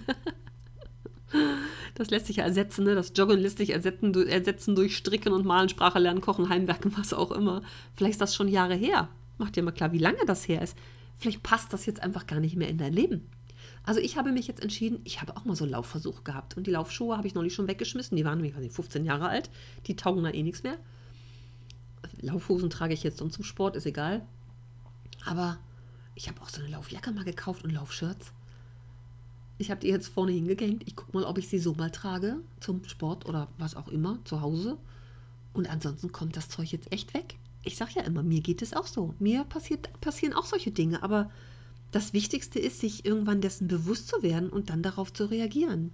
das 1.96 2.10
lässt 2.10 2.28
sich 2.28 2.38
ja 2.38 2.44
ersetzen, 2.44 2.86
ne? 2.86 2.96
Das 2.96 3.14
Joggen 3.16 3.40
lässt 3.40 3.58
sich 3.58 3.72
ersetzen, 3.72 4.14
ersetzen 4.28 4.76
durch 4.76 4.96
Stricken 4.96 5.34
und 5.34 5.46
Malen, 5.46 5.70
Sprache 5.70 6.00
lernen, 6.00 6.22
Kochen, 6.22 6.50
Heimwerken, 6.50 6.94
was 6.98 7.14
auch 7.14 7.32
immer. 7.32 7.62
Vielleicht 7.96 8.14
ist 8.14 8.22
das 8.22 8.36
schon 8.36 8.48
Jahre 8.48 8.76
her. 8.76 9.10
Mach 9.38 9.50
dir 9.50 9.64
mal 9.64 9.72
klar, 9.72 9.92
wie 9.92 9.98
lange 9.98 10.26
das 10.26 10.48
her 10.48 10.62
ist. 10.62 10.78
Vielleicht 11.16 11.44
passt 11.44 11.74
das 11.74 11.86
jetzt 11.86 12.02
einfach 12.02 12.28
gar 12.28 12.40
nicht 12.40 12.56
mehr 12.56 12.70
in 12.70 12.78
dein 12.78 12.94
Leben. 12.94 13.30
Also 13.84 14.02
ich 14.02 14.18
habe 14.18 14.32
mich 14.32 14.48
jetzt 14.48 14.62
entschieden, 14.62 15.00
ich 15.04 15.22
habe 15.22 15.36
auch 15.36 15.46
mal 15.46 15.56
so 15.56 15.66
Laufversuche 15.66 16.24
gehabt. 16.24 16.58
Und 16.58 16.68
die 16.68 16.72
Laufschuhe 16.72 17.18
habe 17.18 17.28
ich 17.28 17.34
noch 17.34 17.44
nicht 17.44 17.54
schon 17.54 17.68
weggeschmissen. 17.68 18.16
Die 18.16 18.26
waren, 18.26 18.44
ich 18.44 18.54
weiß 18.54 18.62
nicht, 18.62 18.76
15 18.76 19.06
Jahre 19.06 19.30
alt. 19.30 19.50
Die 19.88 19.96
taugen 19.96 20.24
da 20.24 20.30
eh 20.30 20.44
nichts 20.44 20.64
mehr. 20.64 20.78
Laufhosen 22.22 22.70
trage 22.70 22.94
ich 22.94 23.04
jetzt 23.04 23.18
sonst 23.18 23.36
zum 23.36 23.44
Sport, 23.44 23.76
ist 23.76 23.86
egal. 23.86 24.26
Aber 25.26 25.58
ich 26.16 26.28
habe 26.28 26.42
auch 26.42 26.50
so 26.50 26.62
eine 26.62 26.70
Laufjacke 26.70 27.12
mal 27.12 27.24
gekauft 27.24 27.64
und 27.64 27.72
Laufshirts. 27.72 28.32
Ich 29.58 29.72
habe 29.72 29.82
die 29.82 29.88
jetzt 29.88 30.08
vorne 30.08 30.32
hingehängt. 30.32 30.88
Ich 30.88 30.96
gucke 30.96 31.12
mal, 31.18 31.26
ob 31.26 31.38
ich 31.38 31.50
sie 31.50 31.60
so 31.60 31.74
mal 31.74 31.92
trage 31.92 32.38
zum 32.60 32.84
Sport 32.86 33.26
oder 33.26 33.50
was 33.58 33.76
auch 33.76 33.90
immer 33.90 34.20
zu 34.26 34.42
Hause. 34.42 34.78
Und 35.54 35.70
ansonsten 35.70 36.12
kommt 36.12 36.38
das 36.38 36.50
Zeug 36.50 36.72
jetzt 36.72 36.92
echt 36.92 37.14
weg. 37.14 37.36
Ich 37.64 37.76
sage 37.76 37.92
ja 37.96 38.04
immer, 38.04 38.24
mir 38.24 38.42
geht 38.42 38.62
es 38.62 38.74
auch 38.74 38.88
so. 38.88 39.14
Mir 39.20 39.44
passiert, 39.44 39.90
passieren 40.00 40.34
auch 40.34 40.46
solche 40.46 40.72
Dinge. 40.72 41.04
Aber 41.04 41.30
das 41.92 42.14
Wichtigste 42.14 42.60
ist, 42.60 42.80
sich 42.80 43.06
irgendwann 43.06 43.42
dessen 43.42 43.68
bewusst 43.68 44.08
zu 44.08 44.22
werden 44.24 44.50
und 44.50 44.70
dann 44.70 44.82
darauf 44.82 45.12
zu 45.12 45.26
reagieren. 45.26 45.92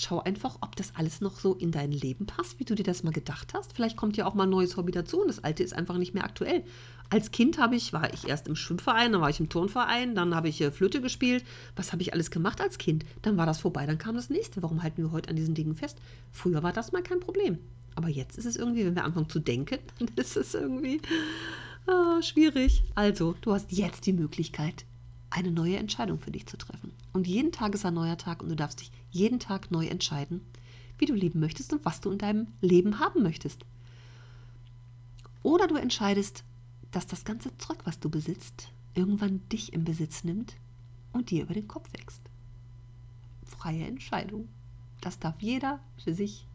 Schau 0.00 0.20
einfach, 0.20 0.58
ob 0.60 0.76
das 0.76 0.92
alles 0.94 1.20
noch 1.20 1.40
so 1.40 1.54
in 1.54 1.72
dein 1.72 1.90
Leben 1.90 2.24
passt, 2.24 2.60
wie 2.60 2.64
du 2.64 2.76
dir 2.76 2.84
das 2.84 3.02
mal 3.02 3.10
gedacht 3.10 3.52
hast. 3.52 3.72
Vielleicht 3.72 3.96
kommt 3.96 4.16
ja 4.16 4.26
auch 4.26 4.34
mal 4.34 4.44
ein 4.44 4.50
neues 4.50 4.76
Hobby 4.76 4.92
dazu 4.92 5.20
und 5.20 5.26
das 5.26 5.42
alte 5.42 5.64
ist 5.64 5.72
einfach 5.72 5.98
nicht 5.98 6.14
mehr 6.14 6.22
aktuell. 6.22 6.62
Als 7.10 7.32
Kind 7.32 7.58
habe 7.58 7.74
ich, 7.74 7.92
war 7.92 8.14
ich 8.14 8.28
erst 8.28 8.46
im 8.46 8.54
Schwimmverein, 8.54 9.10
dann 9.10 9.20
war 9.20 9.28
ich 9.28 9.40
im 9.40 9.48
Turnverein, 9.48 10.14
dann 10.14 10.36
habe 10.36 10.48
ich 10.48 10.60
äh, 10.60 10.70
Flöte 10.70 11.00
gespielt. 11.00 11.44
Was 11.74 11.90
habe 11.90 12.02
ich 12.02 12.12
alles 12.12 12.30
gemacht 12.30 12.60
als 12.60 12.78
Kind? 12.78 13.04
Dann 13.22 13.36
war 13.36 13.44
das 13.44 13.58
vorbei, 13.58 13.86
dann 13.86 13.98
kam 13.98 14.14
das 14.14 14.30
nächste. 14.30 14.62
Warum 14.62 14.84
halten 14.84 15.02
wir 15.02 15.10
heute 15.10 15.30
an 15.30 15.36
diesen 15.36 15.56
Dingen 15.56 15.74
fest? 15.74 15.98
Früher 16.30 16.62
war 16.62 16.72
das 16.72 16.92
mal 16.92 17.02
kein 17.02 17.18
Problem. 17.18 17.58
Aber 17.96 18.08
jetzt 18.08 18.38
ist 18.38 18.46
es 18.46 18.54
irgendwie, 18.54 18.86
wenn 18.86 18.94
wir 18.94 19.02
anfangen 19.02 19.28
zu 19.28 19.40
denken, 19.40 19.80
dann 19.98 20.06
ist 20.14 20.36
es 20.36 20.54
irgendwie 20.54 21.00
ah, 21.88 22.22
schwierig. 22.22 22.84
Also, 22.94 23.34
du 23.40 23.52
hast 23.52 23.72
jetzt 23.72 24.06
die 24.06 24.12
Möglichkeit, 24.12 24.84
eine 25.30 25.50
neue 25.50 25.76
Entscheidung 25.76 26.18
für 26.18 26.30
dich 26.30 26.46
zu 26.46 26.56
treffen. 26.56 26.92
Und 27.12 27.26
jeden 27.26 27.52
Tag 27.52 27.74
ist 27.74 27.84
ein 27.84 27.94
neuer 27.94 28.16
Tag 28.16 28.42
und 28.42 28.48
du 28.48 28.56
darfst 28.56 28.80
dich 28.80 28.90
jeden 29.10 29.40
Tag 29.40 29.70
neu 29.70 29.86
entscheiden, 29.86 30.40
wie 30.98 31.06
du 31.06 31.14
leben 31.14 31.40
möchtest 31.40 31.72
und 31.72 31.84
was 31.84 32.00
du 32.00 32.10
in 32.10 32.18
deinem 32.18 32.48
Leben 32.60 32.98
haben 32.98 33.22
möchtest. 33.22 33.64
Oder 35.42 35.66
du 35.66 35.76
entscheidest, 35.76 36.44
dass 36.90 37.06
das 37.06 37.24
ganze 37.24 37.56
Zeug, 37.58 37.78
was 37.84 38.00
du 38.00 38.10
besitzt, 38.10 38.70
irgendwann 38.94 39.46
dich 39.50 39.72
im 39.72 39.84
Besitz 39.84 40.24
nimmt 40.24 40.56
und 41.12 41.30
dir 41.30 41.42
über 41.42 41.54
den 41.54 41.68
Kopf 41.68 41.88
wächst. 41.92 42.22
Freie 43.44 43.86
Entscheidung. 43.86 44.48
das 45.00 45.18
darf 45.18 45.40
jeder 45.40 45.78
für 46.02 46.12
sich 46.12 46.46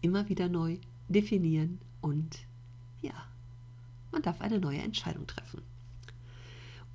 immer 0.00 0.28
wieder 0.28 0.48
neu 0.48 0.78
definieren 1.08 1.78
und 2.00 2.38
ja, 3.02 3.12
man 4.10 4.22
darf 4.22 4.40
eine 4.40 4.58
neue 4.58 4.78
Entscheidung 4.78 5.26
treffen. 5.26 5.62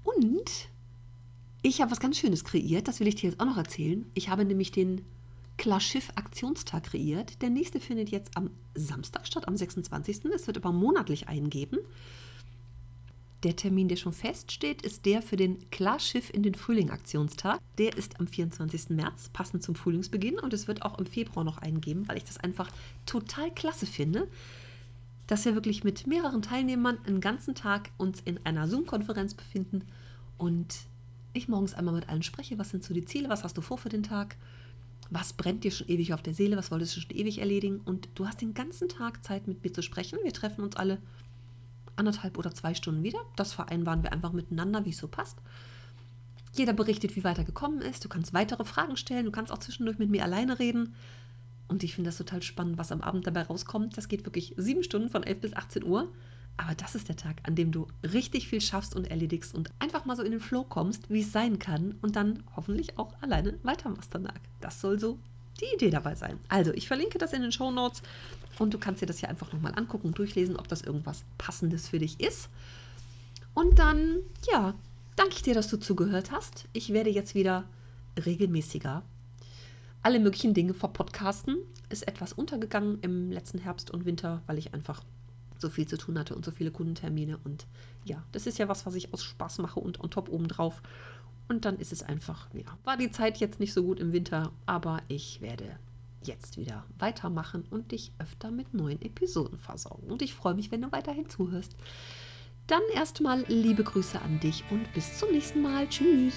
Und 0.03 0.69
ich 1.63 1.82
habe 1.82 1.89
was 1.91 1.99
ganz 1.99 2.17
Schönes 2.17 2.43
kreiert, 2.43 2.88
das 2.88 2.99
will 2.99 3.08
ich 3.08 3.15
dir 3.15 3.30
jetzt 3.30 3.39
auch 3.39 3.45
noch 3.45 3.58
erzählen. 3.58 4.06
Ich 4.13 4.30
habe 4.30 4.45
nämlich 4.45 4.71
den 4.71 5.02
Klarschiff 5.58 6.10
Aktionstag 6.15 6.84
kreiert. 6.84 7.41
Der 7.41 7.49
nächste 7.49 7.80
findet 7.80 8.10
jetzt 8.10 8.36
am 8.36 8.52
Samstag 8.76 9.26
statt, 9.26 9.47
am 9.47 9.56
26. 9.56 10.26
Es 10.26 10.45
wird 10.45 10.58
aber 10.58 10.73
monatlich 10.73 11.30
eingeben. 11.30 11.80
Der 13.43 13.56
Termin, 13.56 13.88
der 13.88 13.95
schon 13.95 14.13
feststeht, 14.13 14.82
ist 14.82 15.06
der 15.06 15.21
für 15.21 15.38
den 15.38 15.69
Klarschiff 15.69 16.30
in 16.30 16.43
den 16.43 16.56
Frühling 16.56 16.89
Aktionstag. 16.89 17.60
Der 17.78 17.95
ist 17.97 18.19
am 18.19 18.28
24. 18.28 18.89
März, 18.89 19.30
passend 19.32 19.63
zum 19.63 19.76
Frühlingsbeginn. 19.76 20.39
Und 20.39 20.54
es 20.54 20.67
wird 20.67 20.82
auch 20.82 20.97
im 20.97 21.06
Februar 21.06 21.45
noch 21.45 21.58
eingeben, 21.60 22.08
weil 22.08 22.17
ich 22.17 22.23
das 22.26 22.39
einfach 22.39 22.69
total 23.06 23.52
klasse 23.52 23.86
finde, 23.86 24.28
dass 25.28 25.45
wir 25.45 25.56
wirklich 25.56 25.84
mit 25.84 26.08
mehreren 26.08 26.41
Teilnehmern 26.41 26.97
einen 27.06 27.21
ganzen 27.21 27.56
Tag 27.56 27.91
uns 27.97 28.21
in 28.26 28.39
einer 28.45 28.67
Zoom-Konferenz 28.67 29.34
befinden 29.34 29.84
und 30.38 30.88
ich 31.34 31.48
morgens 31.48 31.74
einmal 31.74 31.93
mit 31.93 32.10
allen 32.10 32.24
spreche, 32.24 32.58
was 32.58 32.69
sind 32.69 32.84
so 32.84 32.93
die 32.93 33.06
Ziele, 33.06 33.30
was 33.30 33.43
hast 33.43 33.58
du 33.58 33.62
vor 33.62 33.78
für 33.78 33.89
den 33.89 34.04
Tag, 34.04 34.38
was 35.10 35.34
brennt 35.34 35.63
dir 35.63 35.72
schon 35.72 35.88
ewig 35.88 36.13
auf 36.13 36.22
der 36.22 36.34
Seele, 36.34 36.58
was 36.58 36.72
wolltest 36.72 36.96
du 36.96 37.02
schon 37.02 37.12
ewig 37.12 37.39
erledigen 37.39 37.82
und 37.86 38.10
du 38.15 38.28
hast 38.28 38.41
den 38.41 38.54
ganzen 38.54 38.89
Tag 38.89 39.24
Zeit 39.24 39.48
mit 39.48 39.63
mir 39.63 39.74
zu 39.74 39.82
sprechen. 39.82 40.19
Wir 40.24 40.34
treffen 40.34 40.63
uns 40.63 40.76
alle 40.76 41.00
anderthalb 41.96 42.38
oder 42.38 42.54
zwei 42.54 42.74
Stunden 42.74 43.04
wieder. 43.04 43.19
Das 43.36 43.54
vereinbaren 43.54 44.04
wir 44.04 44.12
einfach 44.12 44.32
miteinander, 44.32 44.86
wie 44.86 44.89
es 44.89 44.98
so 44.98 45.08
passt. 45.08 45.38
Jeder 46.54 46.74
berichtet, 46.74 47.15
wie 47.15 47.24
weiter 47.24 47.43
gekommen 47.43 47.82
ist. 47.82 48.06
Du 48.06 48.10
kannst 48.10 48.34
weitere 48.34 48.63
Fragen 48.63 48.98
stellen. 48.98 49.26
Du 49.26 49.32
kannst 49.32 49.52
auch 49.52 49.58
zwischendurch 49.58 49.98
mit 49.98 50.10
mir 50.10 50.24
alleine 50.24 50.60
reden. 50.60 50.96
Und 51.67 51.84
ich 51.84 51.96
finde 51.96 52.10
das 52.10 52.17
total 52.17 52.43
spannend, 52.43 52.78
was 52.78 52.91
am 52.91 53.02
Abend 53.02 53.26
dabei 53.26 53.43
rauskommt. 53.43 53.98
Das 53.98 54.08
geht 54.08 54.26
wirklich 54.26 54.54
sieben 54.58 54.84
Stunden 54.84 55.10
von 55.10 55.24
11 55.24 55.41
bis 55.41 55.54
18 55.54 55.84
Uhr. 55.84 56.12
Aber 56.57 56.75
das 56.75 56.95
ist 56.95 57.09
der 57.09 57.15
Tag, 57.15 57.37
an 57.43 57.55
dem 57.55 57.71
du 57.71 57.87
richtig 58.03 58.47
viel 58.47 58.61
schaffst 58.61 58.95
und 58.95 59.09
erledigst 59.09 59.55
und 59.55 59.69
einfach 59.79 60.05
mal 60.05 60.15
so 60.15 60.23
in 60.23 60.31
den 60.31 60.39
Flow 60.39 60.63
kommst, 60.63 61.09
wie 61.09 61.21
es 61.21 61.31
sein 61.31 61.59
kann 61.59 61.95
und 62.01 62.15
dann 62.15 62.43
hoffentlich 62.55 62.97
auch 62.97 63.13
alleine 63.21 63.57
weitermachst 63.63 64.13
danach. 64.13 64.33
Das 64.61 64.79
soll 64.79 64.99
so 64.99 65.17
die 65.59 65.75
Idee 65.75 65.89
dabei 65.89 66.15
sein. 66.15 66.39
Also, 66.49 66.71
ich 66.73 66.87
verlinke 66.87 67.17
das 67.17 67.33
in 67.33 67.41
den 67.41 67.51
Show 67.51 67.71
Notes 67.71 68.01
und 68.59 68.73
du 68.73 68.77
kannst 68.77 69.01
dir 69.01 69.05
das 69.05 69.19
hier 69.19 69.29
einfach 69.29 69.51
nochmal 69.51 69.73
angucken 69.75 70.07
und 70.07 70.17
durchlesen, 70.17 70.57
ob 70.57 70.67
das 70.67 70.81
irgendwas 70.81 71.23
Passendes 71.37 71.89
für 71.89 71.99
dich 71.99 72.19
ist. 72.19 72.49
Und 73.53 73.79
dann, 73.79 74.17
ja, 74.51 74.73
danke 75.15 75.35
ich 75.35 75.41
dir, 75.41 75.53
dass 75.53 75.67
du 75.67 75.77
zugehört 75.77 76.31
hast. 76.31 76.65
Ich 76.73 76.93
werde 76.93 77.09
jetzt 77.09 77.35
wieder 77.35 77.65
regelmäßiger 78.25 79.03
alle 80.01 80.19
möglichen 80.19 80.53
Dinge 80.53 80.73
verpodcasten. 80.73 81.57
Ist 81.89 82.07
etwas 82.07 82.33
untergegangen 82.33 82.99
im 83.01 83.31
letzten 83.31 83.59
Herbst 83.59 83.89
und 83.89 84.05
Winter, 84.05 84.41
weil 84.47 84.57
ich 84.57 84.73
einfach 84.73 85.03
so 85.63 85.69
viel 85.69 85.88
zu 85.88 85.97
tun 85.97 86.19
hatte 86.19 86.36
und 86.36 86.45
so 86.45 86.52
viele 86.52 86.69
Kundentermine. 86.69 87.39
Und 87.43 87.65
ja, 88.06 88.23
das 88.32 88.45
ist 88.45 88.60
ja 88.60 88.67
was, 88.67 88.86
was 88.86 88.93
ich 88.93 89.13
aus 89.13 89.23
Spaß 89.23 89.58
mache 89.58 89.80
und 89.80 89.99
on 89.99 90.12
top 90.12 90.30
obendrauf. 90.30 90.84
Und 91.49 91.65
dann 91.65 91.78
ist 91.80 91.91
es 91.91 92.04
einfach, 92.04 92.47
ja, 92.54 92.78
war 92.84 92.97
die 92.97 93.12
Zeit 93.12 93.38
jetzt 93.38 93.60
nicht 93.60 93.73
so 93.73 93.84
gut 93.84 93.99
im 93.99 94.13
Winter, 94.13 94.52
aber 94.65 95.02
ich 95.08 95.41
werde 95.41 95.78
jetzt 96.23 96.58
wieder 96.58 96.86
weitermachen 96.99 97.65
und 97.69 97.91
dich 97.91 98.12
öfter 98.19 98.52
mit 98.52 98.73
neuen 98.73 99.02
Episoden 99.02 99.58
versorgen. 99.58 100.12
Und 100.12 100.21
ich 100.21 100.34
freue 100.34 100.54
mich, 100.54 100.71
wenn 100.71 100.82
du 100.82 100.91
weiterhin 100.91 101.30
zuhörst. 101.30 101.76
Dann 102.67 102.82
erstmal 102.93 103.43
liebe 103.47 103.84
Grüße 103.84 104.21
an 104.21 104.39
dich 104.39 104.63
und 104.69 104.91
bis 104.93 105.17
zum 105.17 105.32
nächsten 105.32 105.62
Mal. 105.62 105.88
Tschüss. 105.89 106.36